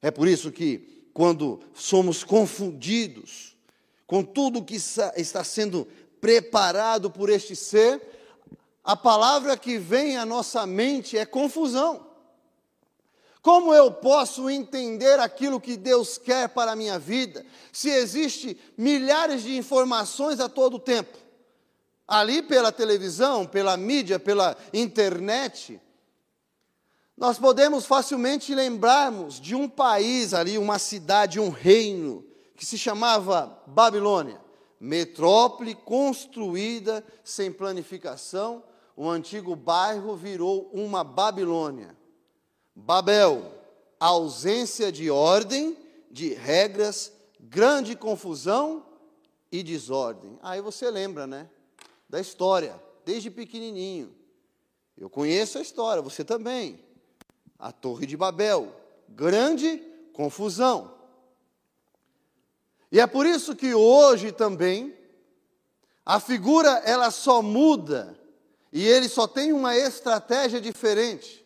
É 0.00 0.10
por 0.10 0.26
isso 0.26 0.50
que, 0.50 1.10
quando 1.12 1.60
somos 1.74 2.24
confundidos 2.24 3.54
com 4.06 4.24
tudo 4.24 4.64
que 4.64 4.76
está 4.76 5.44
sendo 5.44 5.86
preparado 6.18 7.10
por 7.10 7.28
este 7.28 7.54
ser, 7.54 8.00
a 8.82 8.96
palavra 8.96 9.58
que 9.58 9.78
vem 9.78 10.16
à 10.16 10.24
nossa 10.24 10.66
mente 10.66 11.18
é 11.18 11.26
confusão. 11.26 12.06
Como 13.42 13.74
eu 13.74 13.92
posso 13.92 14.48
entender 14.48 15.20
aquilo 15.20 15.60
que 15.60 15.76
Deus 15.76 16.16
quer 16.16 16.48
para 16.48 16.72
a 16.72 16.76
minha 16.76 16.98
vida, 16.98 17.44
se 17.70 17.90
existe 17.90 18.58
milhares 18.76 19.42
de 19.42 19.56
informações 19.56 20.40
a 20.40 20.48
todo 20.48 20.78
tempo? 20.78 21.18
Ali 22.08 22.42
pela 22.42 22.72
televisão, 22.72 23.44
pela 23.44 23.76
mídia, 23.76 24.18
pela 24.18 24.56
internet, 24.72 25.80
nós 27.16 27.38
podemos 27.38 27.86
facilmente 27.86 28.54
lembrarmos 28.54 29.40
de 29.40 29.54
um 29.54 29.66
país 29.68 30.34
ali, 30.34 30.58
uma 30.58 30.78
cidade, 30.78 31.40
um 31.40 31.48
reino, 31.48 32.22
que 32.54 32.66
se 32.66 32.76
chamava 32.76 33.62
Babilônia. 33.66 34.38
Metrópole 34.78 35.74
construída 35.74 37.02
sem 37.24 37.50
planificação, 37.50 38.62
o 38.94 39.08
antigo 39.08 39.56
bairro 39.56 40.14
virou 40.14 40.70
uma 40.74 41.02
Babilônia. 41.02 41.96
Babel, 42.74 43.50
ausência 43.98 44.92
de 44.92 45.10
ordem, 45.10 45.76
de 46.10 46.34
regras, 46.34 47.10
grande 47.40 47.96
confusão 47.96 48.84
e 49.50 49.62
desordem. 49.62 50.38
Aí 50.42 50.60
você 50.60 50.90
lembra, 50.90 51.26
né? 51.26 51.48
Da 52.08 52.20
história, 52.20 52.78
desde 53.06 53.30
pequenininho. 53.30 54.14
Eu 54.98 55.08
conheço 55.08 55.56
a 55.56 55.62
história, 55.62 56.02
você 56.02 56.22
também 56.22 56.85
a 57.58 57.72
Torre 57.72 58.06
de 58.06 58.16
Babel. 58.16 58.74
Grande 59.08 59.82
confusão. 60.12 60.94
E 62.90 63.00
é 63.00 63.06
por 63.06 63.26
isso 63.26 63.54
que 63.54 63.74
hoje 63.74 64.32
também 64.32 64.96
a 66.04 66.20
figura 66.20 66.82
ela 66.84 67.10
só 67.10 67.42
muda 67.42 68.18
e 68.72 68.86
ele 68.86 69.08
só 69.08 69.26
tem 69.26 69.52
uma 69.52 69.76
estratégia 69.76 70.60
diferente. 70.60 71.44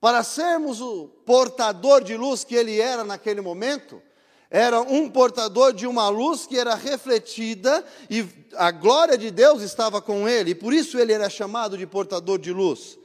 Para 0.00 0.24
sermos 0.24 0.80
o 0.80 1.06
portador 1.24 2.02
de 2.02 2.16
luz 2.16 2.42
que 2.42 2.56
ele 2.56 2.80
era 2.80 3.04
naquele 3.04 3.40
momento, 3.40 4.02
era 4.50 4.80
um 4.80 5.08
portador 5.08 5.72
de 5.72 5.86
uma 5.86 6.08
luz 6.08 6.44
que 6.44 6.58
era 6.58 6.74
refletida 6.74 7.84
e 8.10 8.26
a 8.56 8.70
glória 8.70 9.16
de 9.16 9.30
Deus 9.30 9.62
estava 9.62 10.02
com 10.02 10.28
ele, 10.28 10.50
e 10.50 10.54
por 10.54 10.74
isso 10.74 10.98
ele 10.98 11.12
era 11.12 11.30
chamado 11.30 11.78
de 11.78 11.86
portador 11.86 12.38
de 12.38 12.52
luz. 12.52 12.98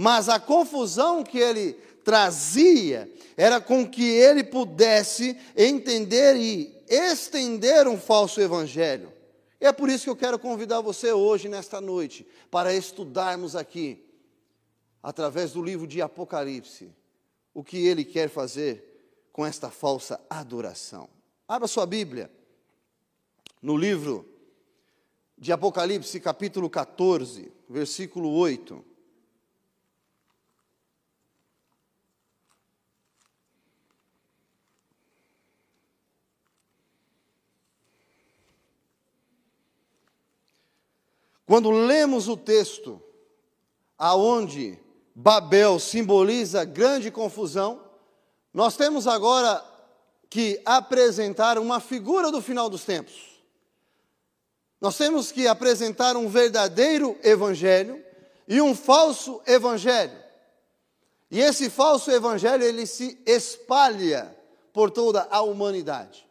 Mas 0.00 0.30
a 0.30 0.40
confusão 0.40 1.22
que 1.22 1.36
ele 1.36 1.74
trazia 2.02 3.06
era 3.36 3.60
com 3.60 3.86
que 3.86 4.02
ele 4.02 4.42
pudesse 4.42 5.36
entender 5.54 6.36
e 6.36 6.74
estender 6.88 7.86
um 7.86 7.98
falso 7.98 8.40
evangelho. 8.40 9.12
E 9.60 9.66
é 9.66 9.72
por 9.72 9.90
isso 9.90 10.04
que 10.04 10.10
eu 10.10 10.16
quero 10.16 10.38
convidar 10.38 10.80
você 10.80 11.12
hoje, 11.12 11.50
nesta 11.50 11.82
noite, 11.82 12.26
para 12.50 12.72
estudarmos 12.72 13.54
aqui, 13.54 14.02
através 15.02 15.52
do 15.52 15.62
livro 15.62 15.86
de 15.86 16.00
Apocalipse, 16.00 16.90
o 17.52 17.62
que 17.62 17.86
ele 17.86 18.02
quer 18.02 18.30
fazer 18.30 19.28
com 19.34 19.44
esta 19.44 19.68
falsa 19.68 20.18
adoração. 20.30 21.10
Abra 21.46 21.68
sua 21.68 21.84
Bíblia, 21.84 22.30
no 23.60 23.76
livro 23.76 24.26
de 25.36 25.52
Apocalipse, 25.52 26.18
capítulo 26.20 26.70
14, 26.70 27.52
versículo 27.68 28.30
8. 28.30 28.88
Quando 41.50 41.72
lemos 41.72 42.28
o 42.28 42.36
texto 42.36 43.02
aonde 43.98 44.78
Babel 45.12 45.80
simboliza 45.80 46.64
grande 46.64 47.10
confusão, 47.10 47.82
nós 48.54 48.76
temos 48.76 49.08
agora 49.08 49.60
que 50.28 50.62
apresentar 50.64 51.58
uma 51.58 51.80
figura 51.80 52.30
do 52.30 52.40
final 52.40 52.70
dos 52.70 52.84
tempos. 52.84 53.42
Nós 54.80 54.96
temos 54.96 55.32
que 55.32 55.48
apresentar 55.48 56.16
um 56.16 56.28
verdadeiro 56.28 57.18
evangelho 57.20 58.00
e 58.46 58.60
um 58.60 58.72
falso 58.72 59.42
evangelho. 59.44 60.16
E 61.32 61.40
esse 61.40 61.68
falso 61.68 62.12
evangelho 62.12 62.62
ele 62.62 62.86
se 62.86 63.20
espalha 63.26 64.32
por 64.72 64.88
toda 64.88 65.26
a 65.28 65.42
humanidade. 65.42 66.29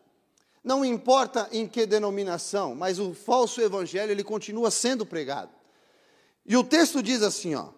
Não 0.64 0.84
importa 0.84 1.48
em 1.52 1.68
que 1.68 1.86
denominação, 1.86 2.76
mas 2.76 3.00
o 3.00 3.14
falso 3.14 3.62
evangelho 3.62 4.12
ele 4.12 4.24
continua 4.24 4.70
sendo 4.70 5.06
pregado. 5.06 5.52
E 6.46 6.58
o 6.58 6.64
texto 6.64 7.02
diz 7.02 7.22
assim, 7.22 7.56
ó: 7.56 7.70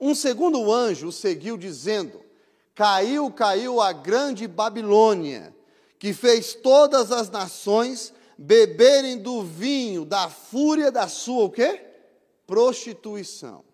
Um 0.00 0.14
segundo 0.14 0.72
anjo 0.72 1.12
seguiu 1.12 1.56
dizendo: 1.56 2.20
Caiu, 2.74 3.30
caiu 3.30 3.80
a 3.80 3.92
grande 3.92 4.46
Babilônia, 4.48 5.54
que 5.98 6.12
fez 6.12 6.54
todas 6.54 7.12
as 7.12 7.30
nações 7.30 8.12
beberem 8.38 9.18
do 9.18 9.42
vinho 9.42 10.04
da 10.04 10.30
fúria 10.30 10.92
da 10.92 11.08
sua 11.08 11.44
o 11.44 11.50
quê? 11.50 11.84
Prostituição. 12.46 13.64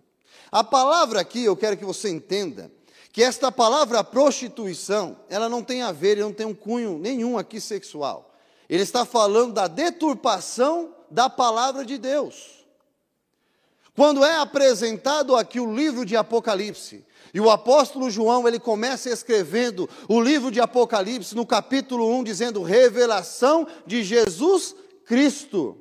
A 0.51 0.65
palavra 0.65 1.21
aqui, 1.21 1.45
eu 1.45 1.57
quero 1.57 1.77
que 1.77 1.85
você 1.85 2.09
entenda, 2.09 2.73
que 3.15 3.23
esta 3.23 3.53
palavra 3.53 4.03
prostituição, 4.03 5.17
ela 5.31 5.49
não 5.49 5.63
tem 5.63 5.83
a 5.83 5.93
ver, 5.93 6.17
não 6.17 6.33
tem 6.33 6.45
um 6.45 6.53
cunho 6.53 6.99
nenhum 6.99 7.39
aqui 7.39 7.61
sexual. 7.61 8.35
Ele 8.69 8.83
está 8.83 9.05
falando 9.05 9.53
da 9.53 9.69
deturpação 9.69 10.93
da 11.09 11.31
palavra 11.31 11.85
de 11.85 11.97
Deus. 11.97 12.67
Quando 13.95 14.25
é 14.25 14.37
apresentado 14.39 15.37
aqui 15.37 15.61
o 15.61 15.73
livro 15.73 16.05
de 16.05 16.17
Apocalipse, 16.17 17.07
e 17.33 17.41
o 17.41 17.51
apóstolo 17.51 18.11
João, 18.11 18.49
ele 18.49 18.59
começa 18.59 19.09
escrevendo 19.09 19.89
o 20.09 20.21
livro 20.21 20.51
de 20.51 20.61
Apocalipse 20.61 21.37
no 21.37 21.47
capítulo 21.47 22.13
1, 22.19 22.25
dizendo 22.25 22.65
revelação 22.65 23.65
de 23.87 24.03
Jesus 24.03 24.75
Cristo. 25.05 25.79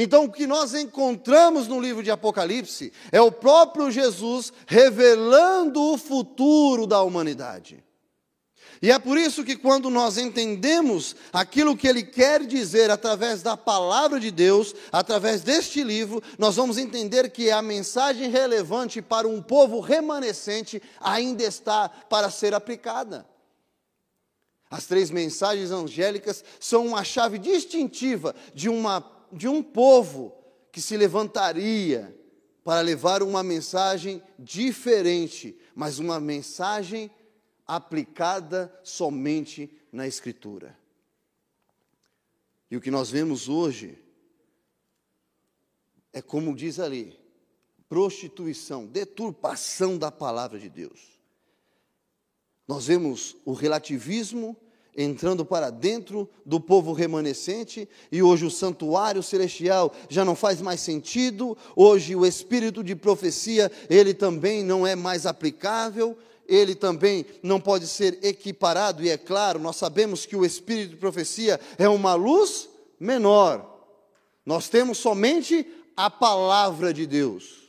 Então, 0.00 0.26
o 0.26 0.30
que 0.30 0.46
nós 0.46 0.74
encontramos 0.74 1.66
no 1.66 1.80
livro 1.80 2.04
de 2.04 2.10
Apocalipse 2.12 2.92
é 3.10 3.20
o 3.20 3.32
próprio 3.32 3.90
Jesus 3.90 4.52
revelando 4.64 5.82
o 5.82 5.98
futuro 5.98 6.86
da 6.86 7.02
humanidade. 7.02 7.82
E 8.80 8.92
é 8.92 8.98
por 9.00 9.18
isso 9.18 9.42
que, 9.42 9.56
quando 9.56 9.90
nós 9.90 10.16
entendemos 10.16 11.16
aquilo 11.32 11.76
que 11.76 11.88
ele 11.88 12.04
quer 12.04 12.46
dizer 12.46 12.92
através 12.92 13.42
da 13.42 13.56
palavra 13.56 14.20
de 14.20 14.30
Deus, 14.30 14.72
através 14.92 15.42
deste 15.42 15.82
livro, 15.82 16.22
nós 16.38 16.54
vamos 16.54 16.78
entender 16.78 17.32
que 17.32 17.50
a 17.50 17.60
mensagem 17.60 18.30
relevante 18.30 19.02
para 19.02 19.26
um 19.26 19.42
povo 19.42 19.80
remanescente 19.80 20.80
ainda 21.00 21.42
está 21.42 21.88
para 21.88 22.30
ser 22.30 22.54
aplicada. 22.54 23.26
As 24.70 24.86
três 24.86 25.10
mensagens 25.10 25.72
angélicas 25.72 26.44
são 26.60 26.86
uma 26.86 27.02
chave 27.02 27.36
distintiva 27.38 28.32
de 28.54 28.68
uma 28.68 29.17
de 29.32 29.48
um 29.48 29.62
povo 29.62 30.36
que 30.72 30.80
se 30.80 30.96
levantaria 30.96 32.16
para 32.64 32.80
levar 32.80 33.22
uma 33.22 33.42
mensagem 33.42 34.22
diferente, 34.38 35.58
mas 35.74 35.98
uma 35.98 36.20
mensagem 36.20 37.10
aplicada 37.66 38.72
somente 38.82 39.70
na 39.90 40.06
Escritura. 40.06 40.78
E 42.70 42.76
o 42.76 42.80
que 42.80 42.90
nós 42.90 43.10
vemos 43.10 43.48
hoje 43.48 43.98
é 46.12 46.20
como 46.20 46.54
diz 46.54 46.78
ali, 46.78 47.18
prostituição, 47.88 48.86
deturpação 48.86 49.96
da 49.96 50.10
palavra 50.10 50.58
de 50.58 50.68
Deus. 50.68 51.18
Nós 52.66 52.86
vemos 52.86 53.36
o 53.44 53.52
relativismo 53.52 54.56
entrando 54.98 55.44
para 55.44 55.70
dentro 55.70 56.28
do 56.44 56.60
povo 56.60 56.92
remanescente, 56.92 57.88
e 58.10 58.20
hoje 58.20 58.44
o 58.44 58.50
santuário 58.50 59.22
celestial 59.22 59.94
já 60.08 60.24
não 60.24 60.34
faz 60.34 60.60
mais 60.60 60.80
sentido, 60.80 61.56
hoje 61.76 62.16
o 62.16 62.26
espírito 62.26 62.82
de 62.82 62.96
profecia, 62.96 63.70
ele 63.88 64.12
também 64.12 64.64
não 64.64 64.84
é 64.84 64.96
mais 64.96 65.24
aplicável, 65.24 66.18
ele 66.48 66.74
também 66.74 67.24
não 67.44 67.60
pode 67.60 67.86
ser 67.86 68.18
equiparado, 68.24 69.04
e 69.04 69.08
é 69.08 69.16
claro, 69.16 69.60
nós 69.60 69.76
sabemos 69.76 70.26
que 70.26 70.34
o 70.34 70.44
espírito 70.44 70.90
de 70.90 70.96
profecia 70.96 71.60
é 71.78 71.88
uma 71.88 72.14
luz 72.14 72.68
menor. 72.98 73.78
Nós 74.44 74.68
temos 74.68 74.98
somente 74.98 75.64
a 75.96 76.10
palavra 76.10 76.92
de 76.92 77.06
Deus. 77.06 77.68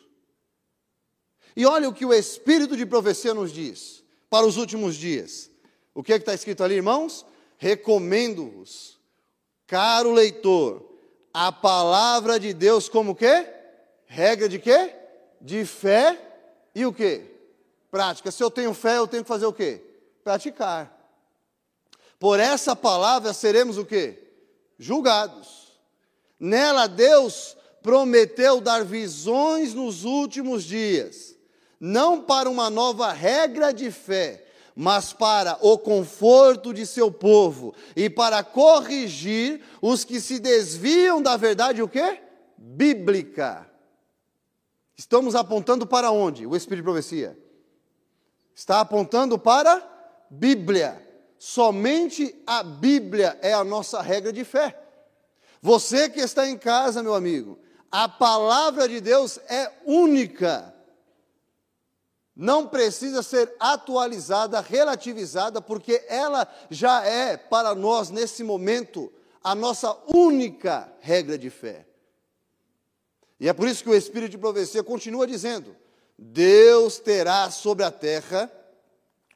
E 1.56 1.64
olha 1.64 1.90
o 1.90 1.94
que 1.94 2.06
o 2.06 2.14
espírito 2.14 2.76
de 2.76 2.88
profecia 2.88 3.36
nos 3.36 3.52
diz 3.52 4.04
para 4.30 4.48
os 4.48 4.58
últimos 4.58 4.96
dias. 4.96 5.52
O 5.94 6.04
que 6.04 6.14
é 6.14 6.16
está 6.18 6.34
escrito 6.34 6.64
ali, 6.64 6.76
irmãos? 6.76 7.26
Recomendo-vos, 7.58 9.00
caro 9.68 10.12
leitor, 10.12 10.90
a 11.34 11.52
palavra 11.52 12.40
de 12.40 12.54
Deus 12.54 12.88
como 12.88 13.16
quê? 13.16 13.48
Regra 14.06 14.48
de 14.48 14.60
quê? 14.60 14.96
De 15.42 15.66
fé 15.66 16.20
e 16.74 16.86
o 16.86 16.94
quê? 16.94 17.24
Prática. 17.92 18.32
Se 18.32 18.44
eu 18.44 18.50
tenho 18.50 18.74
fé, 18.74 18.98
eu 18.98 19.08
tenho 19.08 19.24
que 19.24 19.28
fazer 19.28 19.46
o 19.46 19.54
quê? 19.54 19.82
Praticar. 20.24 20.96
Por 22.20 22.40
essa 22.40 22.76
palavra 22.76 23.34
seremos 23.34 23.78
o 23.78 23.86
quê? 23.86 24.18
Julgados. 24.78 25.80
Nela 26.40 26.88
Deus 26.88 27.56
prometeu 27.82 28.60
dar 28.60 28.84
visões 28.84 29.74
nos 29.74 30.04
últimos 30.04 30.64
dias, 30.64 31.36
não 31.80 32.22
para 32.22 32.50
uma 32.50 32.70
nova 32.70 33.12
regra 33.12 33.72
de 33.72 33.90
fé, 33.92 34.46
mas 34.76 35.14
para 35.14 35.58
o 35.62 35.78
conforto 35.78 36.74
de 36.74 36.86
seu 36.86 37.12
povo 37.12 37.74
e 37.96 38.10
para 38.10 38.44
corrigir 38.44 39.62
os 39.82 40.04
que 40.04 40.20
se 40.20 40.40
desviam 40.40 41.22
da 41.22 41.36
verdade 41.38 41.82
o 41.82 41.88
quê? 41.88 42.22
Bíblica. 42.58 43.70
Estamos 44.98 45.36
apontando 45.36 45.88
para 45.88 46.12
onde? 46.12 46.46
O 46.46 46.56
Espírito 46.56 46.84
de 46.84 46.92
Profecia. 46.92 47.38
Está 48.54 48.82
apontando 48.82 49.40
para 49.40 49.82
Bíblia. 50.30 51.06
Somente 51.38 52.36
a 52.46 52.62
Bíblia 52.62 53.38
é 53.42 53.54
a 53.54 53.64
nossa 53.64 54.02
regra 54.02 54.34
de 54.34 54.44
fé. 54.44 54.78
Você 55.62 56.10
que 56.10 56.20
está 56.20 56.48
em 56.48 56.58
casa, 56.58 57.02
meu 57.02 57.14
amigo, 57.14 57.58
a 57.92 58.08
palavra 58.08 58.88
de 58.88 59.02
Deus 59.02 59.40
é 59.50 59.72
única 59.86 60.74
não 62.42 62.66
precisa 62.66 63.22
ser 63.22 63.54
atualizada, 63.60 64.62
relativizada, 64.62 65.62
porque 65.62 66.06
ela 66.08 66.48
já 66.70 67.04
é 67.04 67.36
para 67.36 67.76
nós, 67.76 68.10
nesse 68.10 68.46
momento, 68.46 69.12
a 69.44 69.54
nossa 69.54 69.94
única 70.08 70.90
regra 71.02 71.38
de 71.38 71.50
fé. 71.50 71.86
E 73.42 73.50
é 73.50 73.52
por 73.52 73.68
isso 73.68 73.84
que 73.84 73.90
o 73.90 73.96
Espírito 73.96 74.32
de 74.32 74.38
profecia 74.38 74.82
continua 74.82 75.28
dizendo: 75.28 75.76
Deus 76.18 76.98
terá 76.98 77.52
sobre 77.52 77.84
a 77.84 77.92
terra 77.92 78.50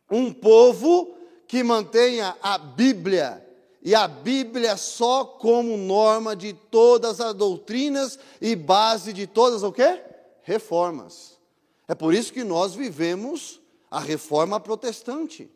um 0.10 0.32
povo 0.32 1.18
que 1.46 1.62
mantenha 1.62 2.38
a 2.42 2.58
Bíblia 2.58 3.46
e 3.82 3.94
a 3.94 4.08
Bíblia 4.08 4.78
só 4.78 5.26
como 5.26 5.76
norma 5.76 6.38
de 6.38 6.54
todas 6.54 7.20
as 7.20 7.34
doutrinas 7.34 8.18
e 8.40 8.56
base 8.56 9.12
de 9.12 9.28
todas 9.28 9.62
o 9.62 9.74
quê? 9.74 10.02
Reformas. 10.42 11.33
É 11.94 11.96
por 11.96 12.12
isso 12.12 12.34
que 12.34 12.44
nós 12.44 12.74
vivemos 12.74 13.62
a 13.92 14.00
reforma 14.00 14.60
protestante. 14.60 15.48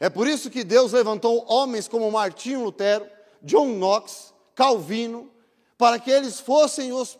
É 0.00 0.08
por 0.08 0.26
isso 0.26 0.48
que 0.48 0.64
Deus 0.64 0.92
levantou 0.92 1.44
homens 1.52 1.86
como 1.86 2.10
Martinho 2.10 2.64
Lutero, 2.64 3.06
John 3.42 3.74
Knox, 3.74 4.32
Calvino, 4.54 5.30
para 5.76 5.98
que 5.98 6.10
eles 6.10 6.40
fossem 6.40 6.94
os 6.94 7.18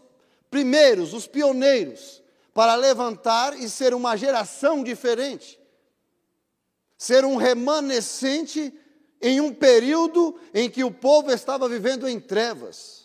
primeiros, 0.50 1.12
os 1.12 1.26
pioneiros, 1.26 2.22
para 2.55 2.76
levantar 2.76 3.61
e 3.61 3.68
ser 3.68 3.92
uma 3.92 4.16
geração 4.16 4.83
diferente, 4.83 5.61
ser 6.96 7.26
um 7.26 7.37
remanescente 7.37 8.72
em 9.20 9.38
um 9.38 9.52
período 9.52 10.40
em 10.55 10.70
que 10.70 10.83
o 10.83 10.90
povo 10.90 11.31
estava 11.31 11.68
vivendo 11.68 12.09
em 12.09 12.18
trevas. 12.18 13.01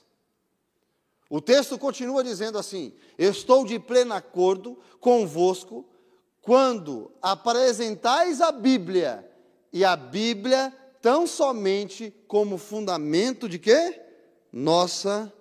O 1.29 1.41
texto 1.41 1.77
continua 1.77 2.23
dizendo 2.23 2.57
assim: 2.57 2.93
Estou 3.17 3.65
de 3.65 3.79
pleno 3.79 4.13
acordo 4.13 4.77
convosco 4.99 5.85
quando 6.41 7.11
apresentais 7.21 8.39
a 8.39 8.51
Bíblia, 8.51 9.29
e 9.73 9.83
a 9.83 9.95
Bíblia 9.95 10.73
tão 11.01 11.27
somente 11.27 12.13
como 12.27 12.57
fundamento 12.57 13.49
de 13.49 13.59
quê? 13.59 14.01
Nossa 14.51 15.31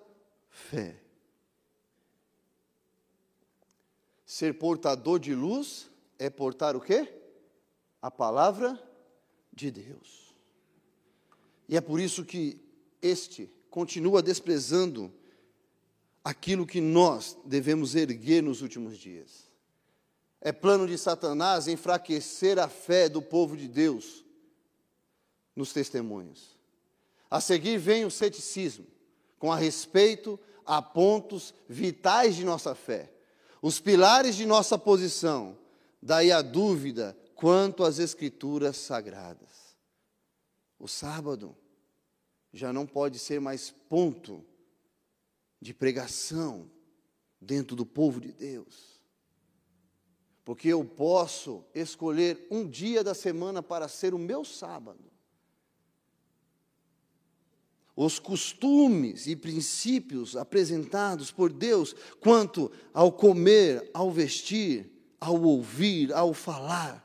fé. 0.49 0.99
Ser 4.25 4.59
portador 4.59 5.19
de 5.19 5.33
luz 5.33 5.89
é 6.19 6.29
portar 6.29 6.75
o 6.75 6.81
quê? 6.81 7.13
A 8.01 8.11
palavra 8.11 8.77
de 9.53 9.71
Deus. 9.71 10.35
E 11.69 11.77
é 11.77 11.81
por 11.81 11.99
isso 11.99 12.25
que 12.25 12.61
este 13.01 13.49
continua 13.69 14.21
desprezando 14.21 15.11
aquilo 16.27 16.67
que 16.67 16.81
nós 16.81 17.37
devemos 17.45 17.95
erguer 17.95 18.43
nos 18.43 18.61
últimos 18.61 18.97
dias. 18.97 19.49
É 20.41 20.51
plano 20.51 20.85
de 20.85 20.97
Satanás 20.97 21.69
enfraquecer 21.69 22.59
a 22.59 22.67
fé 22.67 23.07
do 23.07 23.21
povo 23.21 23.55
de 23.55 23.65
Deus 23.65 24.25
nos 25.55 25.71
testemunhos. 25.71 26.57
A 27.31 27.39
seguir 27.39 27.77
vem 27.77 28.03
o 28.03 28.11
ceticismo, 28.11 28.85
com 29.39 29.53
a 29.53 29.55
respeito 29.55 30.37
a 30.65 30.81
pontos 30.81 31.53
vitais 31.65 32.35
de 32.35 32.43
nossa 32.43 32.75
fé, 32.75 33.09
os 33.61 33.79
pilares 33.79 34.35
de 34.35 34.45
nossa 34.45 34.77
posição, 34.77 35.57
daí 36.03 36.29
a 36.29 36.41
dúvida 36.41 37.17
quanto 37.35 37.85
às 37.85 37.99
escrituras 37.99 38.75
sagradas. 38.75 39.77
O 40.77 40.89
sábado 40.89 41.55
já 42.51 42.73
não 42.73 42.85
pode 42.85 43.17
ser 43.17 43.39
mais 43.39 43.73
ponto 43.87 44.43
de 45.61 45.73
pregação 45.73 46.69
dentro 47.39 47.75
do 47.75 47.85
povo 47.85 48.19
de 48.19 48.31
Deus. 48.31 49.01
Porque 50.43 50.69
eu 50.69 50.83
posso 50.85 51.65
escolher 51.73 52.47
um 52.49 52.67
dia 52.67 53.03
da 53.03 53.13
semana 53.13 53.61
para 53.61 53.87
ser 53.87 54.13
o 54.13 54.19
meu 54.19 54.45
sábado. 54.45 55.03
Os 57.95 58.19
costumes 58.19 59.25
e 59.27 59.35
princípios 59.35 60.35
apresentados 60.35 61.31
por 61.31 61.51
Deus 61.51 61.95
quanto 62.19 62.71
ao 62.93 63.11
comer, 63.11 63.89
ao 63.93 64.11
vestir, 64.11 64.91
ao 65.19 65.41
ouvir, 65.41 66.13
ao 66.13 66.33
falar, 66.33 67.03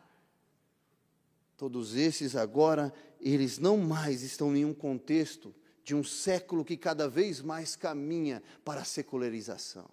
todos 1.57 1.95
esses 1.95 2.37
agora 2.37 2.93
eles 3.21 3.59
não 3.59 3.79
mais 3.79 4.23
estão 4.23 4.55
em 4.57 4.65
um 4.65 4.75
contexto 4.75 5.55
de 5.85 5.95
um 5.95 6.05
século 6.05 6.65
que 6.65 6.77
cada 6.77 7.09
vez 7.09 7.41
mais 7.41 7.75
caminha 7.75 8.43
para 8.65 8.83
a 8.83 8.85
secularização. 8.85 9.89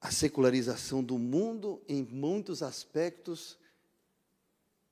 A 0.00 0.10
secularização 0.10 1.02
do 1.04 1.18
mundo, 1.18 1.82
em 1.86 2.02
muitos 2.02 2.62
aspectos, 2.62 3.58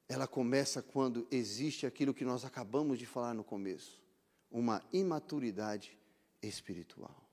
ela 0.07 0.27
começa 0.27 0.83
quando 0.83 1.27
existe 1.31 1.87
aquilo 1.87 2.15
que 2.15 2.25
nós 2.25 2.45
acabamos 2.45 2.99
de 2.99 3.07
falar 3.07 3.35
no 3.35 3.45
começo: 3.45 4.03
uma 4.51 4.83
imaturidade 4.93 5.99
espiritual. 6.43 7.27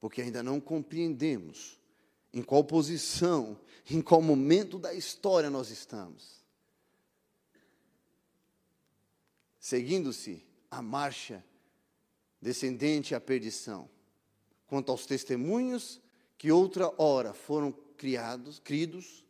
Porque 0.00 0.22
ainda 0.22 0.42
não 0.42 0.60
compreendemos 0.60 1.77
em 2.38 2.42
qual 2.42 2.62
posição, 2.62 3.58
em 3.90 4.00
qual 4.00 4.22
momento 4.22 4.78
da 4.78 4.94
história 4.94 5.50
nós 5.50 5.70
estamos. 5.70 6.44
Seguindo-se 9.58 10.46
a 10.70 10.80
marcha 10.80 11.44
descendente 12.40 13.12
à 13.12 13.20
perdição, 13.20 13.90
quanto 14.68 14.92
aos 14.92 15.04
testemunhos 15.04 16.00
que 16.38 16.52
outra 16.52 16.92
hora 16.96 17.34
foram 17.34 17.72
criados, 17.96 18.60
cridos, 18.60 19.24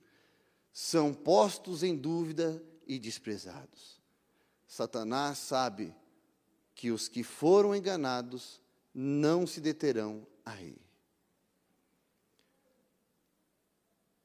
são 0.70 1.14
postos 1.14 1.82
em 1.82 1.96
dúvida 1.96 2.62
e 2.86 2.98
desprezados. 2.98 3.98
Satanás 4.66 5.38
sabe 5.38 5.94
que 6.74 6.90
os 6.90 7.08
que 7.08 7.22
foram 7.22 7.74
enganados 7.74 8.60
não 8.92 9.46
se 9.46 9.62
deterão 9.62 10.26
aí. 10.44 10.88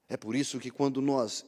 É 0.08 0.18
por 0.18 0.36
isso 0.36 0.60
que 0.60 0.70
quando 0.70 1.02
nós 1.02 1.46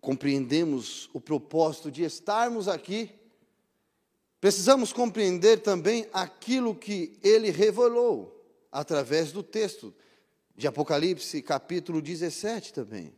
compreendemos 0.00 1.10
o 1.12 1.20
propósito 1.20 1.90
de 1.90 2.02
estarmos 2.02 2.68
aqui, 2.68 3.10
precisamos 4.40 4.92
compreender 4.92 5.58
também 5.58 6.08
aquilo 6.12 6.74
que 6.74 7.18
ele 7.22 7.50
revelou 7.50 8.40
através 8.72 9.32
do 9.32 9.42
texto 9.42 9.94
de 10.56 10.66
Apocalipse, 10.66 11.42
capítulo 11.42 12.00
17 12.00 12.72
também. 12.72 13.14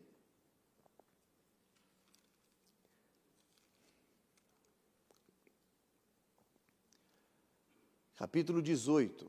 Capítulo 8.16 8.62
18. 8.62 9.28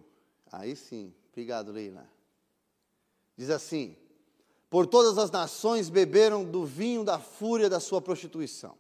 Aí 0.52 0.76
sim. 0.76 1.13
Obrigado, 1.32 1.72
Leila. 1.72 2.08
Diz 3.38 3.50
assim: 3.50 3.96
Por 4.69 4.88
todas 4.88 5.17
as 5.17 5.32
nações 5.32 5.89
beberam 5.89 6.43
do 6.43 6.65
vinho 6.65 7.04
da 7.04 7.19
fúria 7.19 7.69
da 7.69 7.80
sua 7.80 8.02
prostituição. 8.02 8.78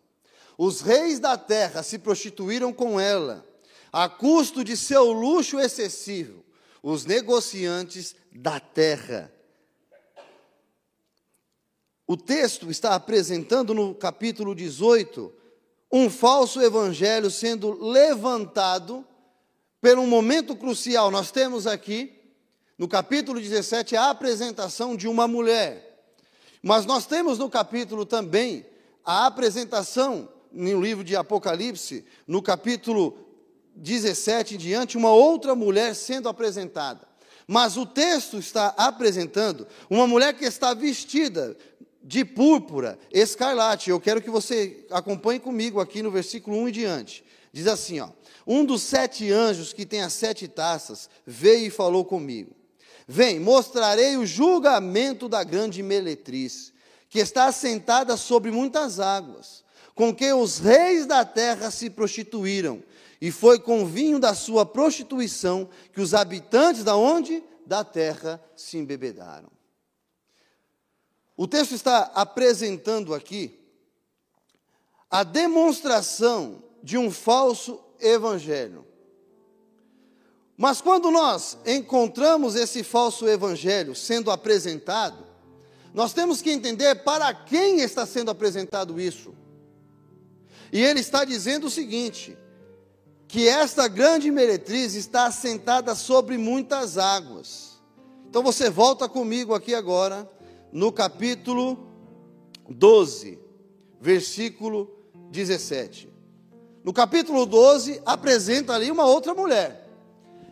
Os 0.57 0.81
reis 0.81 1.19
da 1.19 1.37
terra 1.37 1.81
se 1.81 1.97
prostituíram 1.97 2.71
com 2.71 2.99
ela, 2.99 3.45
a 3.91 4.07
custo 4.07 4.63
de 4.63 4.77
seu 4.77 5.11
luxo 5.11 5.59
excessivo. 5.59 6.43
Os 6.81 7.05
negociantes 7.05 8.15
da 8.31 8.59
terra. 8.59 9.33
O 12.05 12.17
texto 12.17 12.69
está 12.69 12.93
apresentando 12.93 13.73
no 13.73 13.95
capítulo 13.95 14.53
18 14.53 15.33
um 15.91 16.09
falso 16.09 16.59
evangelho 16.59 17.29
sendo 17.29 17.71
levantado 17.81 19.05
por 19.79 19.97
um 19.97 20.07
momento 20.07 20.55
crucial. 20.55 21.09
Nós 21.11 21.31
temos 21.31 21.67
aqui 21.67 22.22
no 22.77 22.87
capítulo 22.87 23.39
17, 23.39 23.95
a 23.95 24.09
apresentação 24.09 24.95
de 24.95 25.07
uma 25.07 25.27
mulher. 25.27 26.05
Mas 26.61 26.85
nós 26.85 27.05
temos 27.05 27.37
no 27.37 27.49
capítulo 27.49 28.05
também 28.05 28.65
a 29.05 29.25
apresentação, 29.25 30.29
no 30.51 30.81
livro 30.81 31.03
de 31.03 31.15
Apocalipse, 31.15 32.05
no 32.27 32.41
capítulo 32.41 33.17
17 33.75 34.55
em 34.55 34.57
diante, 34.57 34.97
uma 34.97 35.11
outra 35.11 35.55
mulher 35.55 35.95
sendo 35.95 36.29
apresentada. 36.29 37.07
Mas 37.47 37.75
o 37.75 37.85
texto 37.85 38.37
está 38.37 38.73
apresentando 38.77 39.67
uma 39.89 40.07
mulher 40.07 40.33
que 40.33 40.45
está 40.45 40.73
vestida 40.73 41.57
de 42.01 42.23
púrpura, 42.23 42.97
escarlate. 43.11 43.89
Eu 43.89 43.99
quero 43.99 44.21
que 44.21 44.29
você 44.29 44.85
acompanhe 44.89 45.39
comigo 45.39 45.79
aqui 45.79 46.01
no 46.01 46.11
versículo 46.11 46.57
1 46.57 46.69
e 46.69 46.71
diante. 46.71 47.25
Diz 47.51 47.67
assim, 47.67 47.99
ó: 47.99 48.09
Um 48.47 48.63
dos 48.63 48.81
sete 48.81 49.31
anjos 49.31 49.73
que 49.73 49.85
tem 49.85 50.01
as 50.01 50.13
sete 50.13 50.47
taças 50.47 51.09
veio 51.25 51.67
e 51.67 51.69
falou 51.69 52.05
comigo. 52.05 52.62
Vem, 53.07 53.39
mostrarei 53.39 54.17
o 54.17 54.25
julgamento 54.25 55.27
da 55.27 55.43
grande 55.43 55.83
meletriz, 55.83 56.73
que 57.09 57.19
está 57.19 57.45
assentada 57.45 58.17
sobre 58.17 58.49
muitas 58.49 58.99
águas, 58.99 59.63
com 59.93 60.13
que 60.15 60.31
os 60.33 60.59
reis 60.59 61.05
da 61.05 61.23
terra 61.23 61.69
se 61.69 61.89
prostituíram, 61.89 62.83
e 63.21 63.31
foi 63.31 63.59
com 63.59 63.83
o 63.83 63.85
vinho 63.85 64.19
da 64.19 64.33
sua 64.33 64.65
prostituição 64.65 65.69
que 65.93 66.01
os 66.01 66.13
habitantes 66.13 66.83
da 66.83 66.95
onde? 66.95 67.43
Da 67.65 67.83
terra 67.83 68.43
se 68.55 68.77
embebedaram. 68.77 69.49
O 71.37 71.47
texto 71.47 71.73
está 71.73 72.11
apresentando 72.13 73.13
aqui 73.13 73.59
a 75.09 75.23
demonstração 75.23 76.63
de 76.81 76.97
um 76.97 77.09
falso 77.09 77.79
evangelho. 77.99 78.85
Mas 80.57 80.81
quando 80.81 81.09
nós 81.09 81.57
encontramos 81.65 82.55
esse 82.55 82.83
falso 82.83 83.27
evangelho 83.27 83.95
sendo 83.95 84.29
apresentado, 84.31 85.23
Nós 85.93 86.11
temos 86.11 86.41
que 86.41 86.49
entender 86.49 86.95
para 87.03 87.31
quem 87.33 87.81
está 87.81 88.05
sendo 88.05 88.31
apresentado 88.31 88.99
isso. 88.99 89.33
E 90.71 90.81
ele 90.81 90.99
está 90.99 91.23
dizendo 91.23 91.67
o 91.67 91.69
seguinte: 91.69 92.35
que 93.27 93.47
esta 93.47 93.87
grande 93.87 94.31
meretriz 94.31 94.95
está 94.95 95.27
assentada 95.27 95.93
sobre 95.93 96.37
muitas 96.37 96.97
águas. 96.97 97.79
Então 98.27 98.41
você 98.41 98.69
volta 98.69 99.07
comigo 99.07 99.53
aqui 99.53 99.75
agora, 99.75 100.27
no 100.71 100.91
capítulo 100.91 101.87
12, 102.67 103.39
versículo 104.01 104.89
17. 105.29 106.11
No 106.83 106.91
capítulo 106.91 107.45
12, 107.45 108.01
apresenta 108.03 108.73
ali 108.73 108.89
uma 108.89 109.05
outra 109.05 109.35
mulher. 109.35 109.82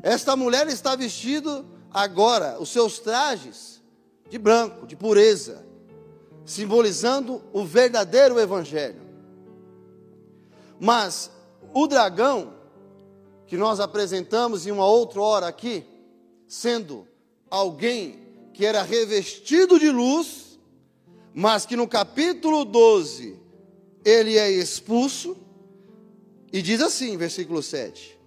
Esta 0.04 0.36
mulher 0.36 0.68
está 0.68 0.96
vestida 0.96 1.64
agora, 1.92 2.58
os 2.60 2.70
seus 2.70 3.00
trajes 3.00 3.82
de 4.30 4.38
branco, 4.38 4.88
de 4.88 4.96
pureza, 4.96 5.66
simbolizando 6.46 7.42
o 7.54 7.64
verdadeiro 7.64 8.40
evangelho. 8.40 9.02
Mas 10.80 11.30
o 11.74 11.86
dragão, 11.86 12.54
que 13.46 13.58
nós 13.58 13.80
apresentamos 13.80 14.66
em 14.66 14.72
uma 14.72 14.86
outra 14.86 15.22
hora 15.22 15.48
aqui, 15.48 15.86
sendo 16.48 17.08
alguém 17.50 18.20
que 18.54 18.66
era 18.66 18.82
revestido 18.82 19.78
de 19.78 19.90
luz, 19.92 20.60
mas 21.34 21.66
que 21.66 21.76
no 21.76 21.88
capítulo 21.88 22.66
12 22.66 23.40
ele 24.04 24.38
é 24.38 24.50
expulso, 24.50 25.38
e 26.52 26.62
diz 26.62 26.82
assim, 26.82 27.16
versículo 27.18 27.62
7: 27.62 28.20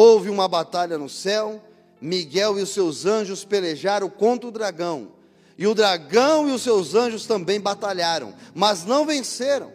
Houve 0.00 0.30
uma 0.30 0.46
batalha 0.46 0.96
no 0.96 1.08
céu, 1.08 1.60
Miguel 2.00 2.56
e 2.56 2.62
os 2.62 2.68
seus 2.68 3.04
anjos 3.04 3.44
pelejaram 3.44 4.08
contra 4.08 4.48
o 4.48 4.52
dragão, 4.52 5.08
e 5.58 5.66
o 5.66 5.74
dragão 5.74 6.48
e 6.48 6.52
os 6.52 6.62
seus 6.62 6.94
anjos 6.94 7.26
também 7.26 7.60
batalharam, 7.60 8.32
mas 8.54 8.84
não 8.84 9.04
venceram, 9.04 9.72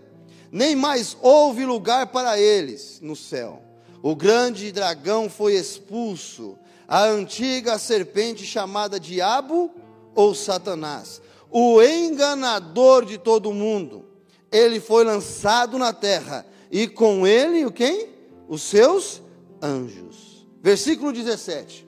nem 0.49 0.77
mais 0.77 1.17
houve 1.21 1.65
lugar 1.65 2.07
para 2.07 2.39
eles 2.39 2.99
no 3.01 3.17
céu. 3.17 3.61
O 4.01 4.15
grande 4.15 4.71
dragão 4.71 5.29
foi 5.29 5.55
expulso, 5.55 6.57
a 6.87 7.03
antiga 7.03 7.77
serpente 7.77 8.45
chamada 8.45 8.97
Diabo 8.97 9.71
ou 10.15 10.33
Satanás, 10.33 11.21
o 11.51 11.83
enganador 11.83 13.03
de 13.03 13.17
todo 13.17 13.51
mundo. 13.51 14.05
Ele 14.49 14.79
foi 14.79 15.03
lançado 15.03 15.77
na 15.77 15.91
terra 15.91 16.45
e 16.71 16.87
com 16.87 17.27
ele 17.27 17.65
o 17.65 17.71
quem? 17.73 18.07
Os 18.47 18.61
seus 18.61 19.22
anjos. 19.63 20.45
Versículo 20.61 21.13
17. 21.13 21.87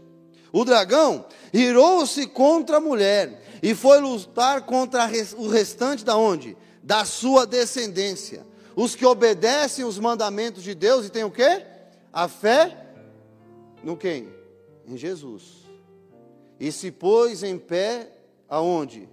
O 0.52 0.64
dragão 0.64 1.26
irou-se 1.54 2.26
contra 2.28 2.78
a 2.78 2.82
mulher 2.82 3.44
e 3.62 3.76
foi 3.76 4.00
lutar 4.00 4.62
contra 4.66 5.10
o 5.38 5.50
restante 5.50 6.06
da 6.06 6.16
onde? 6.16 6.58
Da 6.82 7.04
sua 7.04 7.46
descendência. 7.46 8.46
Os 8.76 8.96
que 8.96 9.06
obedecem 9.06 9.84
os 9.84 10.00
mandamentos 10.00 10.64
de 10.64 10.74
Deus 10.74 11.06
e 11.06 11.10
têm 11.10 11.24
o 11.24 11.32
quê? 11.32 11.66
A 12.12 12.28
fé 12.28 12.94
no 13.84 13.98
quem? 13.98 14.30
Em 14.88 14.98
Jesus. 14.98 15.66
E 16.60 16.72
se 16.72 16.92
pôs 16.92 17.44
em 17.44 17.58
pé 17.58 18.10
aonde? 18.48 19.10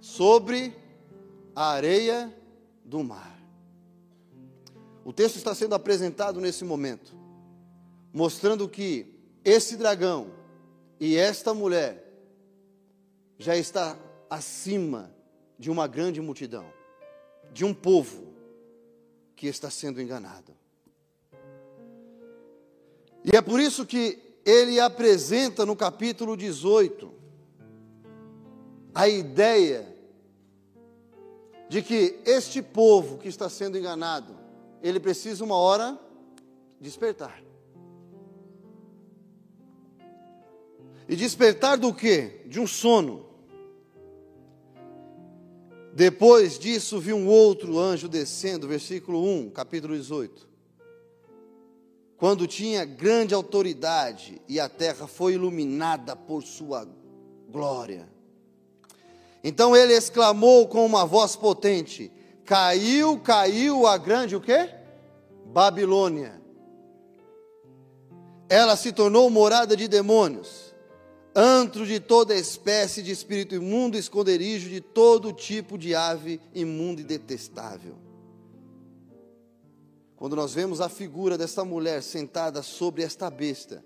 Sobre 0.00 0.76
a 1.54 1.70
areia 1.70 2.32
do 2.84 3.02
mar. 3.02 3.34
O 5.04 5.12
texto 5.12 5.36
está 5.36 5.54
sendo 5.54 5.74
apresentado 5.74 6.40
nesse 6.40 6.64
momento, 6.64 7.14
mostrando 8.14 8.68
que 8.68 9.12
esse 9.44 9.76
dragão 9.76 10.30
e 11.00 11.16
esta 11.16 11.52
mulher 11.52 12.00
já 13.36 13.56
está 13.56 13.98
acima 14.30 15.12
de 15.58 15.68
uma 15.68 15.88
grande 15.88 16.20
multidão, 16.20 16.64
de 17.52 17.64
um 17.64 17.74
povo 17.74 18.32
que 19.34 19.48
está 19.48 19.68
sendo 19.68 20.00
enganado. 20.00 20.54
E 23.24 23.36
é 23.36 23.42
por 23.42 23.58
isso 23.58 23.84
que 23.84 24.16
ele 24.44 24.78
apresenta 24.78 25.66
no 25.66 25.74
capítulo 25.74 26.36
18 26.36 27.12
a 28.94 29.08
ideia 29.08 29.92
de 31.68 31.82
que 31.82 32.20
este 32.24 32.62
povo 32.62 33.18
que 33.18 33.26
está 33.26 33.48
sendo 33.48 33.76
enganado 33.76 34.36
ele 34.80 35.00
precisa 35.00 35.42
uma 35.42 35.56
hora 35.56 35.98
despertar. 36.80 37.42
E 41.08 41.16
despertar 41.16 41.76
do 41.76 41.92
quê? 41.92 42.42
De 42.46 42.58
um 42.58 42.66
sono. 42.66 43.26
Depois 45.94 46.58
disso, 46.58 46.98
viu 46.98 47.16
um 47.16 47.28
outro 47.28 47.78
anjo 47.78 48.08
descendo, 48.08 48.66
versículo 48.66 49.22
1, 49.22 49.50
capítulo 49.50 49.96
18. 49.96 50.48
Quando 52.16 52.46
tinha 52.46 52.84
grande 52.84 53.34
autoridade 53.34 54.40
e 54.48 54.58
a 54.58 54.68
terra 54.68 55.06
foi 55.06 55.34
iluminada 55.34 56.16
por 56.16 56.42
sua 56.42 56.88
glória. 57.50 58.08
Então 59.42 59.76
ele 59.76 59.92
exclamou 59.92 60.66
com 60.66 60.86
uma 60.86 61.04
voz 61.04 61.36
potente: 61.36 62.10
Caiu, 62.46 63.20
caiu 63.20 63.86
a 63.86 63.98
grande 63.98 64.34
o 64.34 64.40
quê? 64.40 64.70
Babilônia. 65.46 66.40
Ela 68.48 68.74
se 68.74 68.90
tornou 68.90 69.28
morada 69.28 69.76
de 69.76 69.86
demônios, 69.86 70.63
antro 71.34 71.84
de 71.86 71.98
toda 71.98 72.34
espécie 72.34 73.02
de 73.02 73.10
espírito 73.10 73.54
imundo, 73.54 73.96
esconderijo 73.96 74.68
de 74.68 74.80
todo 74.80 75.32
tipo 75.32 75.76
de 75.76 75.94
ave 75.94 76.40
imunda 76.54 77.00
e 77.00 77.04
detestável. 77.04 77.96
Quando 80.16 80.36
nós 80.36 80.54
vemos 80.54 80.80
a 80.80 80.88
figura 80.88 81.36
desta 81.36 81.64
mulher 81.64 82.02
sentada 82.02 82.62
sobre 82.62 83.02
esta 83.02 83.28
besta, 83.28 83.84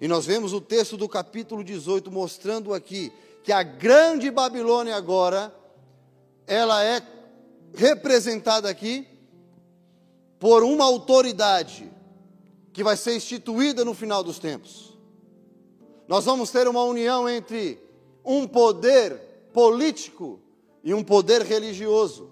e 0.00 0.08
nós 0.08 0.26
vemos 0.26 0.52
o 0.52 0.60
texto 0.60 0.96
do 0.96 1.08
capítulo 1.08 1.62
18 1.62 2.10
mostrando 2.10 2.72
aqui 2.72 3.12
que 3.42 3.52
a 3.52 3.62
grande 3.62 4.30
Babilônia 4.30 4.96
agora, 4.96 5.54
ela 6.46 6.82
é 6.82 7.02
representada 7.74 8.68
aqui 8.68 9.06
por 10.38 10.62
uma 10.62 10.84
autoridade 10.84 11.90
que 12.72 12.84
vai 12.84 12.96
ser 12.96 13.16
instituída 13.16 13.84
no 13.84 13.92
final 13.92 14.22
dos 14.22 14.38
tempos. 14.38 14.97
Nós 16.08 16.24
vamos 16.24 16.50
ter 16.50 16.66
uma 16.66 16.82
união 16.82 17.28
entre 17.28 17.78
um 18.24 18.46
poder 18.46 19.12
político 19.52 20.40
e 20.82 20.94
um 20.94 21.04
poder 21.04 21.42
religioso. 21.42 22.30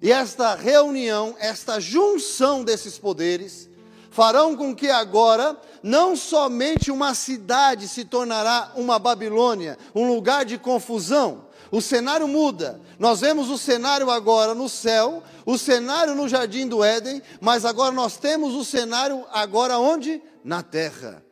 E 0.00 0.12
esta 0.12 0.54
reunião, 0.54 1.34
esta 1.38 1.80
junção 1.80 2.62
desses 2.62 2.96
poderes, 2.96 3.68
farão 4.10 4.56
com 4.56 4.74
que 4.74 4.88
agora 4.88 5.60
não 5.82 6.14
somente 6.14 6.90
uma 6.92 7.12
cidade 7.12 7.88
se 7.88 8.04
tornará 8.04 8.72
uma 8.76 8.98
Babilônia, 8.98 9.76
um 9.94 10.06
lugar 10.06 10.44
de 10.44 10.56
confusão, 10.56 11.46
o 11.72 11.80
cenário 11.80 12.28
muda. 12.28 12.80
Nós 12.98 13.20
vemos 13.20 13.50
o 13.50 13.58
cenário 13.58 14.10
agora 14.10 14.54
no 14.54 14.68
céu, 14.68 15.22
o 15.44 15.58
cenário 15.58 16.14
no 16.14 16.28
jardim 16.28 16.66
do 16.66 16.84
Éden, 16.84 17.20
mas 17.40 17.64
agora 17.64 17.92
nós 17.92 18.16
temos 18.16 18.54
o 18.54 18.64
cenário 18.64 19.24
agora 19.32 19.78
onde? 19.78 20.22
Na 20.44 20.62
terra. 20.62 21.29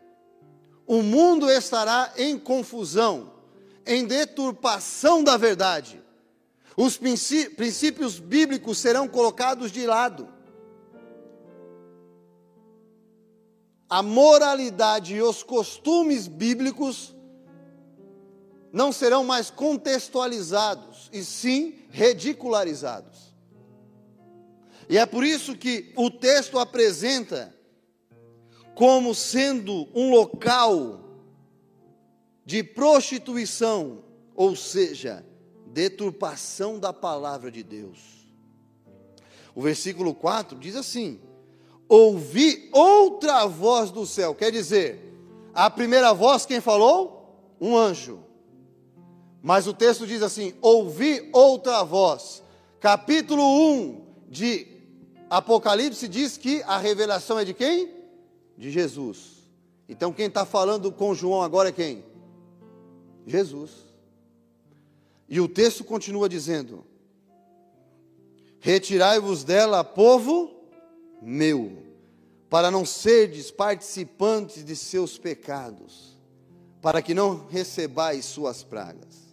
O 0.89 1.03
mundo 1.03 1.51
estará 1.51 2.15
em 2.17 2.39
confusão, 2.39 3.31
em 3.87 4.07
deturpação 4.07 5.23
da 5.23 5.37
verdade. 5.37 6.03
Os 6.75 6.97
princípios 6.97 8.19
bíblicos 8.19 8.79
serão 8.79 9.07
colocados 9.07 9.71
de 9.71 9.87
lado. 9.87 10.27
A 13.87 14.03
moralidade 14.03 15.15
e 15.15 15.21
os 15.21 15.43
costumes 15.43 16.27
bíblicos 16.27 17.15
não 18.73 18.91
serão 18.91 19.25
mais 19.25 19.51
contextualizados, 19.51 21.11
e 21.13 21.23
sim 21.23 21.75
ridicularizados. 21.91 23.35
E 24.89 24.97
é 24.97 25.05
por 25.05 25.23
isso 25.23 25.55
que 25.55 25.93
o 25.97 26.11
texto 26.11 26.59
apresenta 26.59 27.55
como 28.79 29.13
sendo 29.13 29.89
um 29.93 30.13
local 30.13 31.01
de 32.45 32.63
prostituição, 32.63 34.05
ou 34.37 34.55
seja, 34.55 35.27
deturpação 35.67 36.79
da 36.79 36.93
palavra 36.93 37.51
de 37.51 37.65
Deus. 37.65 37.99
O 39.53 39.61
versículo 39.61 40.15
4 40.15 40.57
diz 40.57 40.77
assim: 40.77 41.21
Ouvi 41.89 42.71
outra 42.73 43.47
voz 43.47 43.91
do 43.91 44.07
céu, 44.07 44.33
quer 44.33 44.53
dizer, 44.53 45.13
a 45.53 45.69
primeira 45.69 46.13
voz 46.15 46.47
quem 46.47 46.61
falou? 46.61 47.57
Um 47.61 47.77
anjo. 47.77 48.21
Mas 49.43 49.67
o 49.67 49.75
texto 49.75 50.07
diz 50.07 50.23
assim: 50.23 50.55
ouvi 50.63 51.29
outra 51.33 51.83
voz. 51.83 52.45
Capítulo 52.79 53.43
1 53.43 54.07
de 54.29 54.69
Apocalipse 55.29 56.07
diz 56.07 56.37
que 56.37 56.63
a 56.63 56.79
revelação 56.79 57.41
é 57.41 57.45
de 57.45 57.53
quem? 57.53 57.98
De 58.59 58.73
Jesus. 58.73 59.39
Então 59.89 60.13
quem 60.13 60.27
está 60.27 60.45
falando 60.45 60.91
com 60.93 61.15
João 61.15 61.41
agora 61.43 61.69
é 61.69 61.73
quem? 61.73 62.05
Jesus. 63.25 63.71
E 65.29 65.41
o 65.41 65.49
texto 65.49 65.85
continua 65.85 66.29
dizendo: 66.29 66.85
Retirai-vos 68.59 69.45
dela, 69.45 69.85
povo 69.85 70.51
meu, 71.23 71.85
para 72.51 72.71
não 72.71 72.85
serdes 72.85 73.51
participantes 73.51 74.65
de 74.65 74.75
seus 74.75 75.17
pecados, 75.17 76.17
para 76.83 77.01
que 77.01 77.15
não 77.15 77.47
recebais 77.47 78.25
suas 78.25 78.65
pragas. 78.65 79.29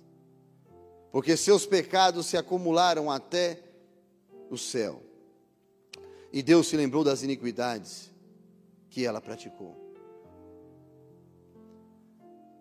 Porque 1.12 1.36
seus 1.36 1.66
pecados 1.66 2.28
se 2.28 2.38
acumularam 2.38 3.10
até 3.10 3.60
o 4.52 4.58
céu. 4.58 5.02
E 6.32 6.44
Deus 6.44 6.68
se 6.68 6.78
lembrou 6.78 7.04
das 7.04 7.24
iniquidades 7.24 8.14
que 8.96 9.06
ela 9.06 9.20
praticou. 9.20 9.76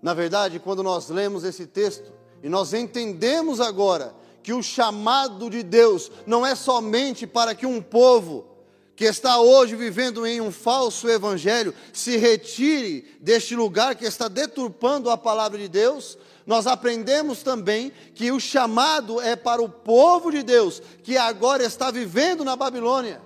Na 0.03 0.13
verdade, 0.13 0.59
quando 0.59 0.83
nós 0.83 1.09
lemos 1.09 1.45
esse 1.45 1.65
texto 1.65 2.13
e 2.43 2.49
nós 2.49 2.75
entendemos 2.75 3.61
agora 3.61 4.13
que 4.43 4.53
o 4.53 4.61
chamado 4.61 5.49
de 5.49 5.63
Deus 5.63 6.11
não 6.27 6.45
é 6.45 6.57
somente 6.57 7.25
para 7.25 7.55
que 7.55 7.65
um 7.65 7.81
povo 7.81 8.49
que 8.97 9.05
está 9.05 9.39
hoje 9.39 9.77
vivendo 9.77 10.27
em 10.27 10.41
um 10.41 10.51
falso 10.51 11.09
evangelho 11.09 11.73
se 11.93 12.17
retire 12.17 13.17
deste 13.21 13.55
lugar 13.55 13.95
que 13.95 14.05
está 14.05 14.27
deturpando 14.27 15.11
a 15.11 15.17
palavra 15.17 15.57
de 15.57 15.69
Deus, 15.69 16.19
nós 16.45 16.67
aprendemos 16.67 17.45
também 17.45 17.93
que 18.13 18.33
o 18.33 18.41
chamado 18.41 19.21
é 19.21 19.37
para 19.37 19.63
o 19.63 19.69
povo 19.69 20.33
de 20.33 20.43
Deus 20.43 20.83
que 21.05 21.17
agora 21.17 21.63
está 21.63 21.93
vivendo 21.93 22.45
na 22.45 22.57
Babilônia. 22.57 23.23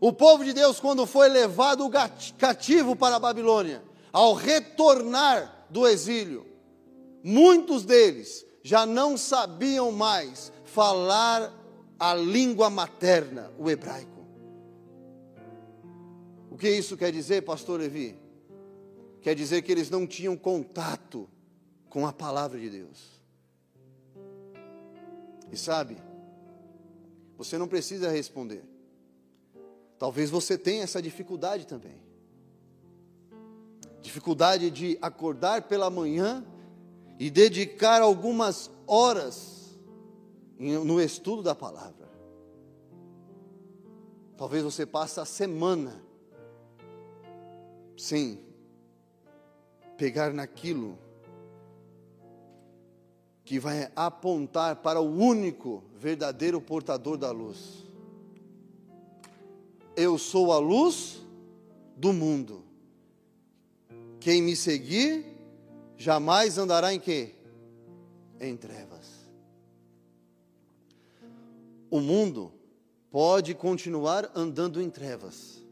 O 0.00 0.12
povo 0.12 0.42
de 0.42 0.54
Deus, 0.54 0.80
quando 0.80 1.04
foi 1.06 1.28
levado 1.28 1.88
cativo 2.38 2.96
para 2.96 3.16
a 3.16 3.20
Babilônia, 3.20 3.82
ao 4.10 4.32
retornar 4.32 5.66
do 5.68 5.86
exílio, 5.86 6.46
muitos 7.22 7.84
deles 7.84 8.46
já 8.62 8.86
não 8.86 9.16
sabiam 9.18 9.92
mais 9.92 10.50
falar 10.64 11.52
a 11.98 12.14
língua 12.14 12.70
materna, 12.70 13.52
o 13.58 13.68
hebraico. 13.68 14.26
O 16.50 16.56
que 16.56 16.70
isso 16.70 16.96
quer 16.96 17.12
dizer, 17.12 17.42
pastor 17.42 17.78
Levi? 17.78 18.18
Quer 19.20 19.34
dizer 19.34 19.60
que 19.60 19.70
eles 19.70 19.90
não 19.90 20.06
tinham 20.06 20.34
contato 20.34 21.28
com 21.90 22.06
a 22.06 22.12
palavra 22.12 22.58
de 22.58 22.70
Deus. 22.70 23.20
E 25.52 25.56
sabe, 25.58 25.98
você 27.36 27.58
não 27.58 27.68
precisa 27.68 28.10
responder. 28.10 28.69
Talvez 30.00 30.30
você 30.30 30.56
tenha 30.56 30.82
essa 30.82 31.02
dificuldade 31.02 31.66
também. 31.66 32.00
Dificuldade 34.00 34.70
de 34.70 34.98
acordar 35.02 35.68
pela 35.68 35.90
manhã 35.90 36.42
e 37.18 37.28
dedicar 37.28 38.00
algumas 38.00 38.70
horas 38.86 39.78
no 40.58 41.02
estudo 41.02 41.42
da 41.42 41.54
palavra. 41.54 42.08
Talvez 44.38 44.64
você 44.64 44.86
passe 44.86 45.20
a 45.20 45.26
semana 45.26 46.02
sem 47.94 48.42
pegar 49.98 50.32
naquilo 50.32 50.98
que 53.44 53.58
vai 53.58 53.92
apontar 53.94 54.76
para 54.76 54.98
o 54.98 55.14
único 55.14 55.84
verdadeiro 55.94 56.58
portador 56.58 57.18
da 57.18 57.30
luz. 57.30 57.89
Eu 60.00 60.16
sou 60.16 60.50
a 60.50 60.58
luz 60.58 61.20
do 61.94 62.10
mundo. 62.10 62.64
Quem 64.18 64.40
me 64.40 64.56
seguir 64.56 65.26
jamais 65.94 66.56
andará 66.56 66.94
em 66.94 66.98
quê? 66.98 67.34
Em 68.40 68.56
trevas. 68.56 69.30
O 71.90 72.00
mundo 72.00 72.50
pode 73.10 73.54
continuar 73.54 74.32
andando 74.34 74.80
em 74.80 74.88
trevas, 74.88 75.62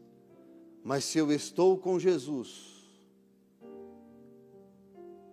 mas 0.83 1.05
se 1.05 1.17
eu 1.17 1.31
estou 1.31 1.79
com 1.79 1.97
Jesus, 1.97 2.87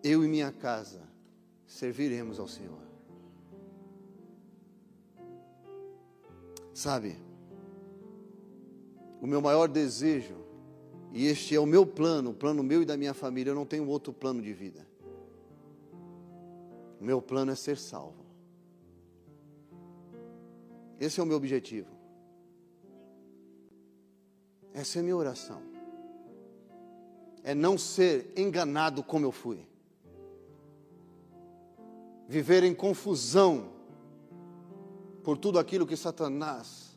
eu 0.03 0.25
e 0.25 0.27
minha 0.27 0.51
casa 0.51 1.03
serviremos 1.67 2.41
ao 2.41 2.49
Senhor. 2.49 2.81
Sabe, 6.73 7.26
o 9.21 9.27
meu 9.27 9.41
maior 9.41 9.69
desejo 9.69 10.47
e 11.13 11.27
este 11.27 11.55
é 11.55 11.61
o 11.61 11.67
meu 11.67 11.87
plano, 11.87 12.31
o 12.31 12.35
plano 12.35 12.63
meu 12.63 12.83
e 12.83 12.85
da 12.85 12.97
minha 12.97 13.15
família. 13.15 13.51
Eu 13.51 13.55
não 13.55 13.65
tenho 13.65 13.89
outro 13.89 14.13
plano 14.13 14.43
de 14.43 14.53
vida. 14.53 14.87
O 17.01 17.05
meu 17.05 17.23
plano 17.23 17.53
é 17.53 17.55
ser 17.55 17.79
salvo. 17.79 18.27
Esse 20.99 21.21
é 21.21 21.23
o 21.23 21.27
meu 21.27 21.37
objetivo. 21.37 21.89
Essa 24.73 24.99
é 24.99 25.01
a 25.01 25.03
minha 25.03 25.17
oração. 25.17 25.63
É 27.43 27.55
não 27.55 27.79
ser 27.79 28.33
enganado 28.37 29.03
como 29.03 29.25
eu 29.25 29.33
fui. 29.33 29.67
Viver 32.29 32.63
em 32.63 32.75
confusão 32.75 33.71
por 35.23 35.39
tudo 35.39 35.59
aquilo 35.59 35.87
que 35.87 35.97
Satanás 35.97 36.96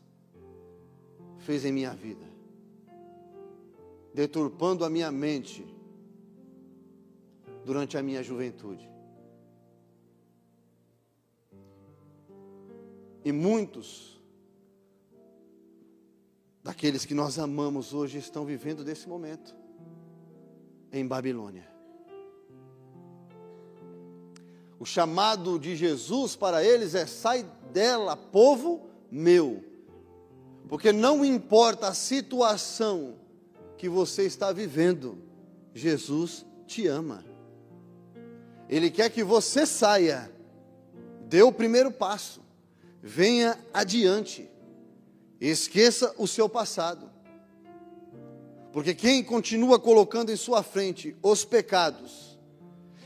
fez 1.50 1.64
em 1.64 1.72
minha 1.72 1.92
vida 1.92 2.24
deturpando 4.14 4.84
a 4.84 4.88
minha 4.88 5.10
mente 5.10 5.66
durante 7.64 7.98
a 7.98 8.02
minha 8.04 8.22
juventude. 8.22 8.88
E 13.24 13.32
muitos 13.32 14.22
daqueles 16.62 17.04
que 17.04 17.14
nós 17.14 17.36
amamos 17.36 17.92
hoje 17.92 18.18
estão 18.18 18.44
vivendo 18.44 18.84
desse 18.84 19.08
momento 19.08 19.52
em 20.92 21.04
Babilônia. 21.04 21.68
O 24.78 24.84
chamado 24.84 25.58
de 25.58 25.74
Jesus 25.74 26.36
para 26.36 26.64
eles 26.64 26.94
é: 26.94 27.06
sai 27.06 27.42
dela, 27.72 28.16
povo 28.16 28.88
meu. 29.10 29.69
Porque 30.70 30.92
não 30.92 31.24
importa 31.24 31.88
a 31.88 31.94
situação 31.94 33.16
que 33.76 33.88
você 33.88 34.22
está 34.22 34.52
vivendo. 34.52 35.18
Jesus 35.74 36.46
te 36.64 36.86
ama. 36.86 37.24
Ele 38.68 38.88
quer 38.88 39.10
que 39.10 39.24
você 39.24 39.66
saia, 39.66 40.30
dê 41.26 41.42
o 41.42 41.50
primeiro 41.50 41.90
passo, 41.90 42.40
venha 43.02 43.58
adiante, 43.74 44.48
esqueça 45.40 46.14
o 46.16 46.28
seu 46.28 46.48
passado. 46.48 47.10
Porque 48.72 48.94
quem 48.94 49.24
continua 49.24 49.76
colocando 49.76 50.30
em 50.30 50.36
sua 50.36 50.62
frente 50.62 51.16
os 51.20 51.44
pecados 51.44 52.38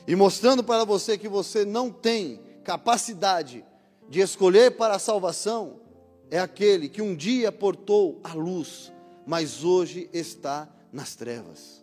e 0.06 0.14
mostrando 0.14 0.62
para 0.62 0.84
você 0.84 1.16
que 1.16 1.30
você 1.30 1.64
não 1.64 1.90
tem 1.90 2.42
capacidade 2.62 3.64
de 4.06 4.20
escolher 4.20 4.72
para 4.72 4.96
a 4.96 4.98
salvação, 4.98 5.80
é 6.30 6.38
aquele 6.38 6.88
que 6.88 7.02
um 7.02 7.14
dia 7.14 7.52
portou 7.52 8.20
a 8.24 8.32
luz 8.34 8.92
mas 9.26 9.64
hoje 9.64 10.08
está 10.12 10.68
nas 10.92 11.14
trevas. 11.14 11.82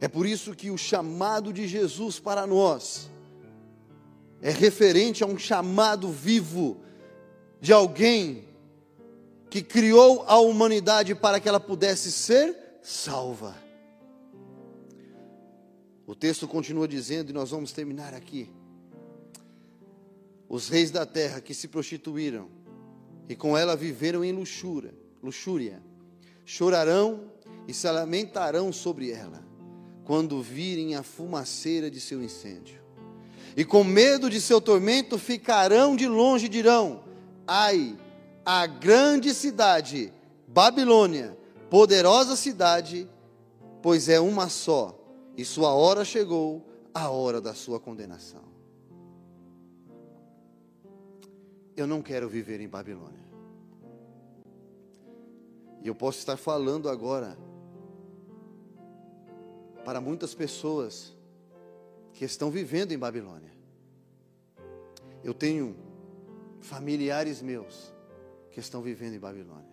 É 0.00 0.08
por 0.08 0.26
isso 0.26 0.54
que 0.54 0.70
o 0.70 0.78
chamado 0.78 1.52
de 1.52 1.68
Jesus 1.68 2.18
para 2.18 2.46
nós 2.46 3.10
é 4.40 4.50
referente 4.50 5.22
a 5.22 5.26
um 5.26 5.38
chamado 5.38 6.10
vivo 6.10 6.80
de 7.60 7.72
alguém 7.72 8.44
que 9.48 9.62
criou 9.62 10.24
a 10.26 10.38
humanidade 10.38 11.14
para 11.14 11.38
que 11.38 11.48
ela 11.48 11.60
pudesse 11.60 12.10
ser 12.10 12.56
salva. 12.82 13.56
O 16.04 16.16
texto 16.16 16.48
continua 16.48 16.88
dizendo, 16.88 17.30
e 17.30 17.32
nós 17.32 17.50
vamos 17.50 17.70
terminar 17.70 18.12
aqui. 18.12 18.50
Os 20.52 20.68
reis 20.68 20.90
da 20.90 21.06
terra 21.06 21.40
que 21.40 21.54
se 21.54 21.66
prostituíram, 21.66 22.50
e 23.26 23.34
com 23.34 23.56
ela 23.56 23.74
viveram 23.74 24.22
em 24.22 24.32
luxúria, 24.32 24.94
luxúria. 25.22 25.82
Chorarão 26.44 27.32
e 27.66 27.72
se 27.72 27.90
lamentarão 27.90 28.70
sobre 28.70 29.10
ela, 29.10 29.42
quando 30.04 30.42
virem 30.42 30.94
a 30.94 31.02
fumaceira 31.02 31.90
de 31.90 31.98
seu 31.98 32.22
incêndio. 32.22 32.82
E 33.56 33.64
com 33.64 33.82
medo 33.82 34.28
de 34.28 34.42
seu 34.42 34.60
tormento 34.60 35.18
ficarão 35.18 35.96
de 35.96 36.06
longe 36.06 36.44
e 36.44 36.50
dirão: 36.50 37.02
Ai, 37.46 37.96
a 38.44 38.66
grande 38.66 39.32
cidade, 39.32 40.12
Babilônia, 40.46 41.34
poderosa 41.70 42.36
cidade, 42.36 43.08
pois 43.80 44.06
é 44.06 44.20
uma 44.20 44.50
só, 44.50 45.02
e 45.34 45.46
sua 45.46 45.72
hora 45.72 46.04
chegou, 46.04 46.62
a 46.92 47.08
hora 47.08 47.40
da 47.40 47.54
sua 47.54 47.80
condenação. 47.80 48.51
Eu 51.76 51.86
não 51.86 52.02
quero 52.02 52.28
viver 52.28 52.60
em 52.60 52.68
Babilônia. 52.68 53.22
E 55.82 55.88
eu 55.88 55.94
posso 55.94 56.18
estar 56.18 56.36
falando 56.36 56.88
agora 56.88 57.36
para 59.84 60.00
muitas 60.00 60.34
pessoas 60.34 61.12
que 62.12 62.24
estão 62.24 62.50
vivendo 62.50 62.92
em 62.92 62.98
Babilônia. 62.98 63.50
Eu 65.24 65.34
tenho 65.34 65.76
familiares 66.60 67.42
meus 67.42 67.92
que 68.50 68.60
estão 68.60 68.80
vivendo 68.80 69.14
em 69.14 69.18
Babilônia. 69.18 69.72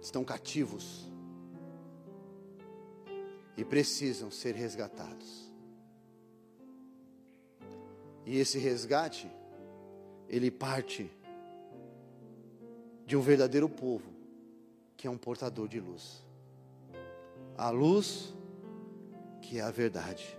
Estão 0.00 0.24
cativos 0.24 1.10
e 3.56 3.64
precisam 3.64 4.30
ser 4.30 4.54
resgatados. 4.54 5.51
E 8.24 8.38
esse 8.38 8.58
resgate, 8.58 9.30
ele 10.28 10.50
parte 10.50 11.10
de 13.06 13.16
um 13.16 13.20
verdadeiro 13.20 13.68
povo, 13.68 14.10
que 14.96 15.06
é 15.06 15.10
um 15.10 15.18
portador 15.18 15.68
de 15.68 15.80
luz. 15.80 16.22
A 17.56 17.70
luz 17.70 18.32
que 19.42 19.58
é 19.58 19.62
a 19.62 19.70
verdade. 19.70 20.38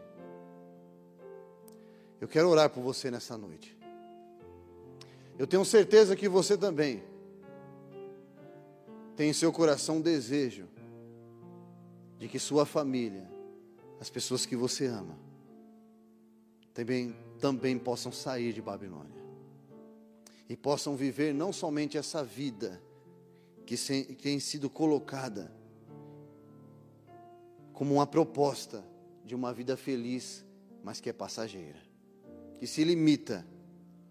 Eu 2.19 2.27
quero 2.27 2.49
orar 2.49 2.69
por 2.69 2.81
você 2.81 3.11
nessa 3.11 3.37
noite. 3.37 3.77
Eu 5.37 5.45
tenho 5.45 5.65
certeza 5.65 6.15
que 6.15 6.29
você 6.29 6.57
também 6.57 7.03
tem 9.15 9.29
em 9.29 9.33
seu 9.33 9.51
coração 9.51 9.97
um 9.97 10.01
desejo 10.01 10.67
de 12.17 12.27
que 12.27 12.39
sua 12.39 12.65
família, 12.65 13.29
as 13.99 14.09
pessoas 14.09 14.45
que 14.45 14.55
você 14.55 14.85
ama, 14.85 15.17
também, 16.73 17.15
também 17.39 17.77
possam 17.77 18.11
sair 18.11 18.51
de 18.51 18.61
Babilônia 18.61 19.23
e 20.49 20.57
possam 20.57 20.95
viver 20.95 21.33
não 21.33 21.53
somente 21.53 21.97
essa 21.97 22.23
vida 22.23 22.81
que, 23.65 23.77
se, 23.77 24.03
que 24.03 24.15
tem 24.15 24.39
sido 24.39 24.69
colocada 24.69 25.51
como 27.71 27.95
uma 27.95 28.07
proposta 28.07 28.83
de 29.23 29.33
uma 29.33 29.53
vida 29.53 29.77
feliz, 29.77 30.45
mas 30.83 30.99
que 30.99 31.09
é 31.09 31.13
passageira, 31.13 31.79
que 32.59 32.67
se 32.67 32.83
limita 32.83 33.47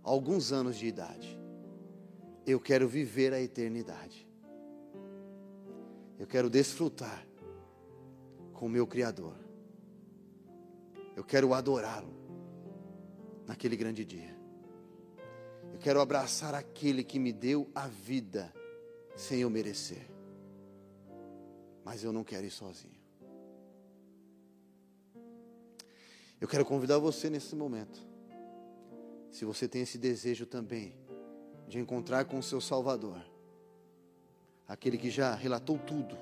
a 0.02 0.10
alguns 0.10 0.52
anos 0.52 0.76
de 0.76 0.86
idade. 0.86 1.38
Eu 2.46 2.58
quero 2.58 2.88
viver 2.88 3.32
a 3.32 3.40
eternidade. 3.40 4.26
Eu 6.18 6.26
quero 6.26 6.50
desfrutar 6.50 7.24
com 8.52 8.66
o 8.66 8.68
meu 8.68 8.86
Criador. 8.86 9.36
Eu 11.14 11.22
quero 11.22 11.52
adorá-lo 11.54 12.21
naquele 13.52 13.76
grande 13.76 14.02
dia. 14.02 14.34
Eu 15.74 15.78
quero 15.78 16.00
abraçar 16.00 16.54
aquele 16.54 17.04
que 17.04 17.18
me 17.18 17.34
deu 17.34 17.70
a 17.74 17.86
vida 17.86 18.50
sem 19.14 19.40
eu 19.40 19.50
merecer. 19.50 20.08
Mas 21.84 22.02
eu 22.02 22.14
não 22.14 22.24
quero 22.24 22.46
ir 22.46 22.50
sozinho. 22.50 22.98
Eu 26.40 26.48
quero 26.48 26.64
convidar 26.64 26.98
você 26.98 27.28
nesse 27.28 27.54
momento. 27.54 28.00
Se 29.30 29.44
você 29.44 29.68
tem 29.68 29.82
esse 29.82 29.98
desejo 29.98 30.46
também 30.46 30.96
de 31.68 31.78
encontrar 31.78 32.24
com 32.24 32.38
o 32.38 32.42
seu 32.42 32.60
Salvador, 32.60 33.22
aquele 34.66 34.96
que 34.96 35.10
já 35.10 35.34
relatou 35.34 35.78
tudo 35.78 36.16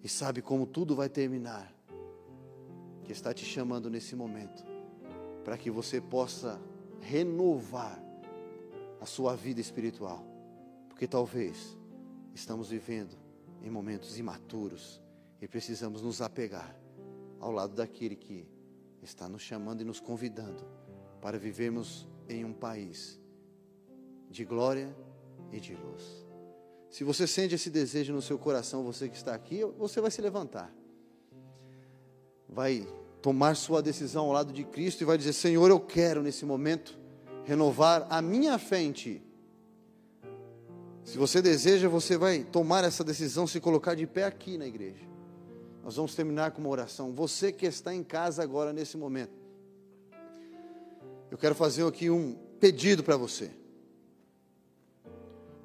e 0.00 0.08
sabe 0.08 0.42
como 0.42 0.64
tudo 0.64 0.94
vai 0.94 1.08
terminar, 1.08 1.74
que 3.02 3.10
está 3.10 3.34
te 3.34 3.44
chamando 3.44 3.90
nesse 3.90 4.14
momento, 4.14 4.71
para 5.44 5.58
que 5.58 5.70
você 5.70 6.00
possa 6.00 6.60
renovar 7.00 8.02
a 9.00 9.06
sua 9.06 9.34
vida 9.34 9.60
espiritual, 9.60 10.24
porque 10.88 11.06
talvez 11.06 11.76
estamos 12.34 12.70
vivendo 12.70 13.16
em 13.62 13.70
momentos 13.70 14.18
imaturos 14.18 15.02
e 15.40 15.48
precisamos 15.48 16.02
nos 16.02 16.22
apegar 16.22 16.76
ao 17.40 17.50
lado 17.50 17.74
daquele 17.74 18.14
que 18.14 18.46
está 19.02 19.28
nos 19.28 19.42
chamando 19.42 19.80
e 19.80 19.84
nos 19.84 19.98
convidando 19.98 20.64
para 21.20 21.38
vivermos 21.38 22.06
em 22.28 22.44
um 22.44 22.52
país 22.52 23.20
de 24.30 24.44
glória 24.44 24.96
e 25.50 25.58
de 25.58 25.74
luz. 25.74 26.26
Se 26.88 27.04
você 27.04 27.26
sente 27.26 27.54
esse 27.54 27.70
desejo 27.70 28.12
no 28.12 28.22
seu 28.22 28.38
coração, 28.38 28.84
você 28.84 29.08
que 29.08 29.16
está 29.16 29.34
aqui, 29.34 29.64
você 29.64 30.00
vai 30.00 30.10
se 30.10 30.20
levantar. 30.20 30.72
Vai 32.48 32.86
tomar 33.22 33.54
sua 33.54 33.80
decisão 33.80 34.26
ao 34.26 34.32
lado 34.32 34.52
de 34.52 34.64
Cristo 34.64 35.00
e 35.00 35.04
vai 35.04 35.16
dizer: 35.16 35.32
Senhor, 35.32 35.70
eu 35.70 35.78
quero 35.78 36.22
nesse 36.22 36.44
momento 36.44 36.98
renovar 37.44 38.06
a 38.10 38.20
minha 38.20 38.58
fé 38.58 38.82
em 38.82 38.90
Ti. 38.90 39.22
Se 41.04 41.16
você 41.16 41.40
deseja, 41.40 41.88
você 41.88 42.16
vai 42.16 42.44
tomar 42.44 42.84
essa 42.84 43.02
decisão, 43.02 43.46
se 43.46 43.60
colocar 43.60 43.94
de 43.94 44.06
pé 44.06 44.24
aqui 44.24 44.58
na 44.58 44.66
igreja. 44.66 45.04
Nós 45.82 45.96
vamos 45.96 46.14
terminar 46.14 46.50
com 46.52 46.60
uma 46.60 46.70
oração. 46.70 47.12
Você 47.12 47.50
que 47.50 47.66
está 47.66 47.94
em 47.94 48.04
casa 48.04 48.42
agora, 48.42 48.72
nesse 48.72 48.96
momento, 48.96 49.32
eu 51.30 51.38
quero 51.38 51.54
fazer 51.54 51.84
aqui 51.86 52.08
um 52.10 52.36
pedido 52.60 53.02
para 53.02 53.16
você. 53.16 53.50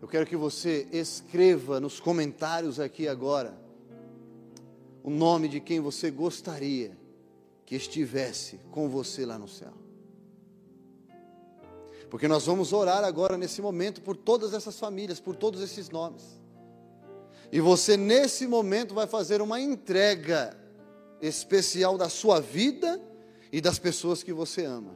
Eu 0.02 0.08
quero 0.08 0.26
que 0.26 0.36
você 0.36 0.88
escreva 0.92 1.80
nos 1.80 2.00
comentários 2.00 2.80
aqui 2.80 3.08
agora 3.08 3.58
o 5.04 5.10
nome 5.10 5.48
de 5.48 5.60
quem 5.60 5.80
você 5.80 6.10
gostaria 6.12 7.07
que 7.68 7.76
estivesse 7.76 8.62
com 8.72 8.88
você 8.88 9.26
lá 9.26 9.38
no 9.38 9.48
céu. 9.48 9.74
Porque 12.10 12.26
nós 12.26 12.46
vamos 12.46 12.72
orar 12.72 13.04
agora 13.04 13.38
nesse 13.38 13.62
momento 13.62 14.02
por 14.02 14.16
todas 14.16 14.54
essas 14.54 14.80
famílias, 14.80 15.20
por 15.20 15.36
todos 15.36 15.62
esses 15.62 15.90
nomes. 15.90 16.40
E 17.52 17.60
você, 17.60 17.98
nesse 17.98 18.48
momento, 18.48 18.96
vai 18.96 19.06
fazer 19.06 19.42
uma 19.42 19.60
entrega 19.60 20.58
especial 21.22 21.98
da 21.98 22.08
sua 22.08 22.40
vida 22.40 23.02
e 23.52 23.60
das 23.60 23.78
pessoas 23.78 24.24
que 24.24 24.32
você 24.32 24.64
ama. 24.64 24.96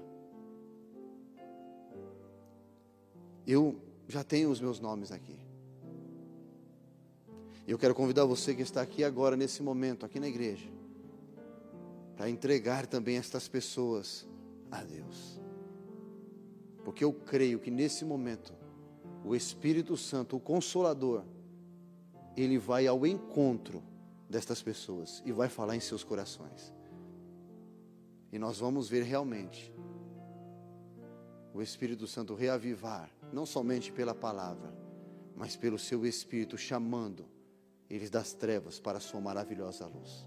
Eu 3.46 3.82
já 4.08 4.24
tenho 4.24 4.50
os 4.50 4.62
meus 4.62 4.80
nomes 4.80 5.12
aqui. 5.12 5.38
Eu 7.68 7.78
quero 7.78 7.94
convidar 7.94 8.24
você 8.24 8.56
que 8.56 8.62
está 8.62 8.82
aqui 8.82 9.04
agora, 9.04 9.36
nesse 9.36 9.62
momento, 9.62 10.06
aqui 10.06 10.22
na 10.22 10.30
igreja, 10.30 10.70
para 12.16 12.30
entregar 12.30 12.86
também 12.86 13.18
estas 13.18 13.48
pessoas 13.48 14.28
a 14.70 14.84
Deus. 14.84 15.40
Porque 16.84 17.04
eu 17.04 17.14
creio 17.14 17.60
que 17.60 17.70
nesse 17.70 18.04
momento, 18.04 18.54
o 19.24 19.36
Espírito 19.36 19.96
Santo, 19.96 20.38
o 20.38 20.40
Consolador, 20.40 21.24
ele 22.36 22.58
vai 22.58 22.88
ao 22.88 23.06
encontro 23.06 23.84
destas 24.30 24.62
pessoas 24.62 25.22
e 25.26 25.32
vai 25.32 25.50
falar 25.50 25.76
em 25.76 25.80
seus 25.80 26.04
corações. 26.04 26.74
E 28.32 28.40
nós 28.40 28.60
vamos 28.60 28.88
ver 28.88 29.04
realmente 29.04 29.74
o 31.54 31.62
Espírito 31.62 32.08
Santo 32.08 32.34
reavivar, 32.34 33.12
não 33.34 33.46
somente 33.46 33.92
pela 33.92 34.16
palavra, 34.16 34.74
mas 35.36 35.56
pelo 35.58 35.78
seu 35.78 36.06
Espírito 36.06 36.58
chamando 36.58 37.26
eles 37.90 38.10
das 38.10 38.34
trevas 38.34 38.80
para 38.80 39.00
a 39.00 39.02
sua 39.02 39.20
maravilhosa 39.20 39.86
luz. 39.86 40.26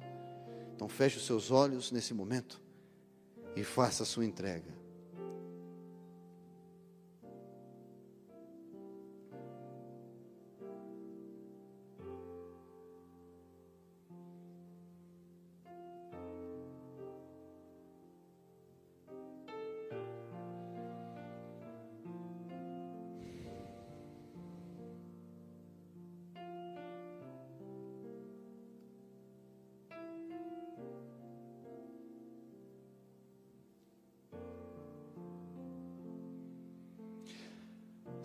Então 0.75 0.89
feche 0.89 1.17
os 1.19 1.25
seus 1.25 1.51
olhos 1.51 1.93
nesse 1.93 2.13
momento 2.13 2.61
e 3.55 3.63
faça 3.63 4.03
a 4.03 4.07
sua 4.07 4.25
entrega. 4.25 4.84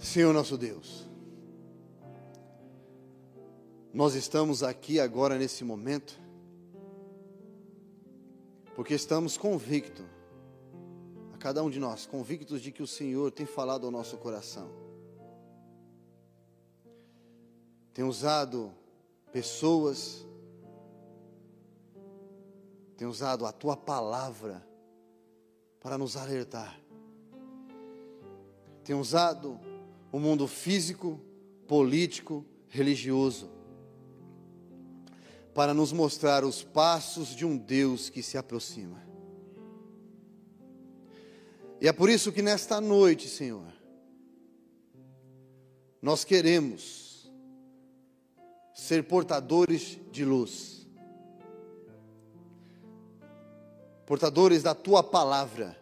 Senhor 0.10 0.34
nosso 0.34 0.58
Deus, 0.58 1.08
nós 3.94 4.16
estamos 4.16 4.64
aqui 4.64 5.00
agora 5.00 5.38
nesse 5.38 5.64
momento, 5.64 6.20
porque 8.74 8.96
estamos 8.96 9.38
convictos, 9.38 10.04
a 11.32 11.38
cada 11.38 11.64
um 11.64 11.70
de 11.70 11.80
nós, 11.80 12.08
convictos 12.08 12.60
de 12.60 12.72
que 12.72 12.82
o 12.82 12.88
Senhor 12.88 13.30
tem 13.30 13.46
falado 13.46 13.86
ao 13.86 13.92
nosso 13.92 14.18
coração, 14.18 14.72
tem 17.94 18.04
usado 18.04 18.74
pessoas, 19.32 20.26
tem 22.98 23.08
usado 23.08 23.46
a 23.46 23.52
tua 23.52 23.78
palavra 23.78 24.68
para 25.80 26.00
nos 26.00 26.18
alertar, 26.18 26.82
tem 28.84 28.96
usado 28.96 29.69
o 30.12 30.20
mundo 30.20 30.48
físico, 30.48 31.20
político, 31.68 32.46
religioso, 32.68 33.50
para 35.54 35.74
nos 35.74 35.92
mostrar 35.92 36.44
os 36.44 36.64
passos 36.64 37.36
de 37.36 37.46
um 37.46 37.58
Deus 37.58 38.10
que 38.10 38.24
se 38.24 38.38
aproxima. 38.38 39.10
E 41.82 41.88
é 41.88 41.94
por 41.94 42.10
isso 42.10 42.32
que 42.32 42.42
nesta 42.42 42.82
noite, 42.82 43.28
Senhor, 43.28 43.74
nós 46.02 46.24
queremos 46.24 47.32
ser 48.74 49.04
portadores 49.04 50.00
de 50.12 50.26
luz, 50.26 50.88
portadores 54.06 54.64
da 54.64 54.74
tua 54.74 55.04
palavra, 55.04 55.78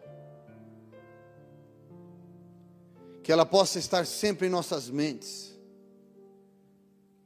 que 3.28 3.32
ela 3.32 3.44
possa 3.44 3.78
estar 3.78 4.06
sempre 4.06 4.46
em 4.46 4.50
nossas 4.50 4.88
mentes, 4.88 5.54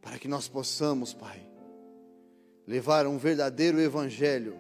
para 0.01 0.19
que 0.19 0.27
nós 0.27 0.49
possamos, 0.49 1.15
Pai, 1.15 1.49
levar 2.67 3.07
um 3.07 3.17
verdadeiro 3.19 3.81
evangelho 3.81 4.59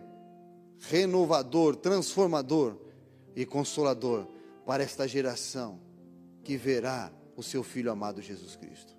renovador, 0.78 1.74
transformador 1.74 2.76
e 3.34 3.44
consolador 3.44 4.24
para 4.64 4.84
esta 4.84 5.08
geração 5.08 5.80
que 6.44 6.56
verá 6.56 7.10
o 7.36 7.42
seu 7.42 7.64
filho 7.64 7.90
amado 7.90 8.22
Jesus 8.22 8.54
Cristo. 8.54 8.94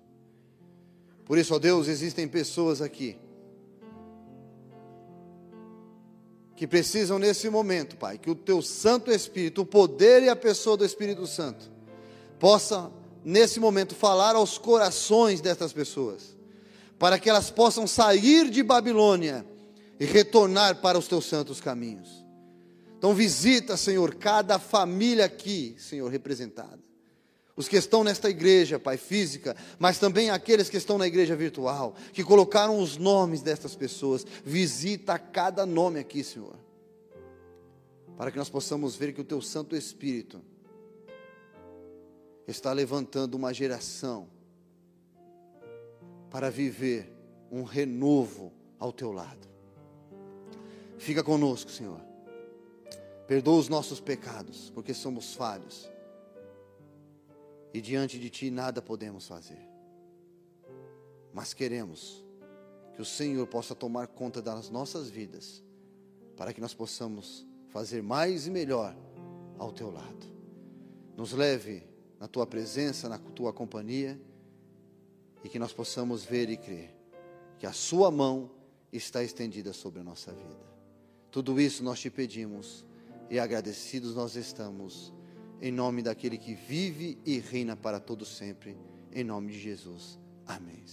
Por 1.24 1.38
isso, 1.38 1.54
ó 1.54 1.58
Deus, 1.58 1.88
existem 1.88 2.28
pessoas 2.28 2.82
aqui 2.82 3.16
que 6.54 6.66
precisam 6.66 7.18
nesse 7.18 7.48
momento, 7.48 7.96
Pai, 7.96 8.18
que 8.18 8.28
o 8.28 8.34
teu 8.34 8.60
Santo 8.60 9.10
Espírito, 9.10 9.62
o 9.62 9.66
poder 9.66 10.22
e 10.22 10.28
a 10.28 10.36
pessoa 10.36 10.76
do 10.76 10.84
Espírito 10.84 11.26
Santo, 11.26 11.72
possa 12.38 12.90
nesse 13.24 13.58
momento 13.58 13.94
falar 13.94 14.36
aos 14.36 14.58
corações 14.58 15.40
destas 15.40 15.72
pessoas, 15.72 16.36
para 16.98 17.18
que 17.18 17.28
elas 17.28 17.50
possam 17.50 17.86
sair 17.86 18.50
de 18.50 18.62
Babilônia 18.62 19.46
e 19.98 20.04
retornar 20.04 20.80
para 20.80 20.98
os 20.98 21.08
teus 21.08 21.24
santos 21.26 21.60
caminhos. 21.60 22.24
Então 22.98 23.14
visita, 23.14 23.76
Senhor, 23.76 24.14
cada 24.14 24.58
família 24.58 25.24
aqui, 25.24 25.74
Senhor, 25.78 26.10
representada. 26.10 26.82
Os 27.56 27.68
que 27.68 27.76
estão 27.76 28.02
nesta 28.02 28.28
igreja, 28.28 28.80
Pai, 28.80 28.96
física, 28.96 29.56
mas 29.78 29.98
também 29.98 30.30
aqueles 30.30 30.68
que 30.68 30.76
estão 30.76 30.98
na 30.98 31.06
igreja 31.06 31.36
virtual, 31.36 31.94
que 32.12 32.24
colocaram 32.24 32.80
os 32.80 32.96
nomes 32.96 33.42
destas 33.42 33.76
pessoas. 33.76 34.26
Visita 34.44 35.18
cada 35.18 35.64
nome 35.64 36.00
aqui, 36.00 36.24
Senhor. 36.24 36.56
Para 38.16 38.30
que 38.30 38.38
nós 38.38 38.50
possamos 38.50 38.96
ver 38.96 39.12
que 39.12 39.20
o 39.20 39.24
Teu 39.24 39.40
Santo 39.40 39.76
Espírito 39.76 40.40
está 42.46 42.72
levantando 42.72 43.34
uma 43.34 43.52
geração 43.52 44.28
para 46.30 46.50
viver 46.50 47.12
um 47.50 47.62
renovo 47.62 48.52
ao 48.78 48.92
Teu 48.92 49.12
lado. 49.12 49.48
Fica 50.98 51.22
conosco, 51.22 51.70
Senhor. 51.70 52.00
Perdoa 53.26 53.58
os 53.58 53.68
nossos 53.68 54.00
pecados, 54.00 54.70
porque 54.70 54.92
somos 54.92 55.34
falhos 55.34 55.90
e 57.72 57.80
diante 57.80 58.18
de 58.18 58.30
Ti 58.30 58.50
nada 58.50 58.80
podemos 58.80 59.26
fazer. 59.26 59.58
Mas 61.32 61.52
queremos 61.52 62.24
que 62.94 63.02
o 63.02 63.04
Senhor 63.04 63.46
possa 63.46 63.74
tomar 63.74 64.06
conta 64.06 64.40
das 64.40 64.70
nossas 64.70 65.10
vidas, 65.10 65.62
para 66.36 66.52
que 66.52 66.60
nós 66.60 66.72
possamos 66.72 67.44
fazer 67.68 68.02
mais 68.02 68.46
e 68.46 68.50
melhor 68.50 68.96
ao 69.58 69.72
Teu 69.72 69.90
lado. 69.90 70.26
Nos 71.16 71.32
leve 71.32 71.82
na 72.18 72.28
Tua 72.28 72.46
presença, 72.46 73.08
na 73.08 73.18
Tua 73.18 73.52
companhia, 73.52 74.20
e 75.42 75.48
que 75.48 75.58
nós 75.58 75.72
possamos 75.72 76.24
ver 76.24 76.48
e 76.48 76.56
crer 76.56 76.94
que 77.58 77.66
a 77.66 77.72
Sua 77.72 78.10
mão 78.10 78.50
está 78.92 79.22
estendida 79.22 79.72
sobre 79.72 80.00
a 80.00 80.04
nossa 80.04 80.32
vida. 80.32 80.64
Tudo 81.30 81.60
isso 81.60 81.82
nós 81.82 82.00
te 82.00 82.10
pedimos 82.10 82.84
e 83.28 83.38
agradecidos 83.38 84.14
nós 84.14 84.36
estamos 84.36 85.12
em 85.60 85.72
nome 85.72 86.02
daquele 86.02 86.36
que 86.38 86.54
vive 86.54 87.18
e 87.24 87.38
reina 87.38 87.74
para 87.74 87.98
todo 87.98 88.24
sempre, 88.24 88.76
em 89.12 89.24
nome 89.24 89.52
de 89.52 89.58
Jesus. 89.58 90.18
Amém. 90.46 90.84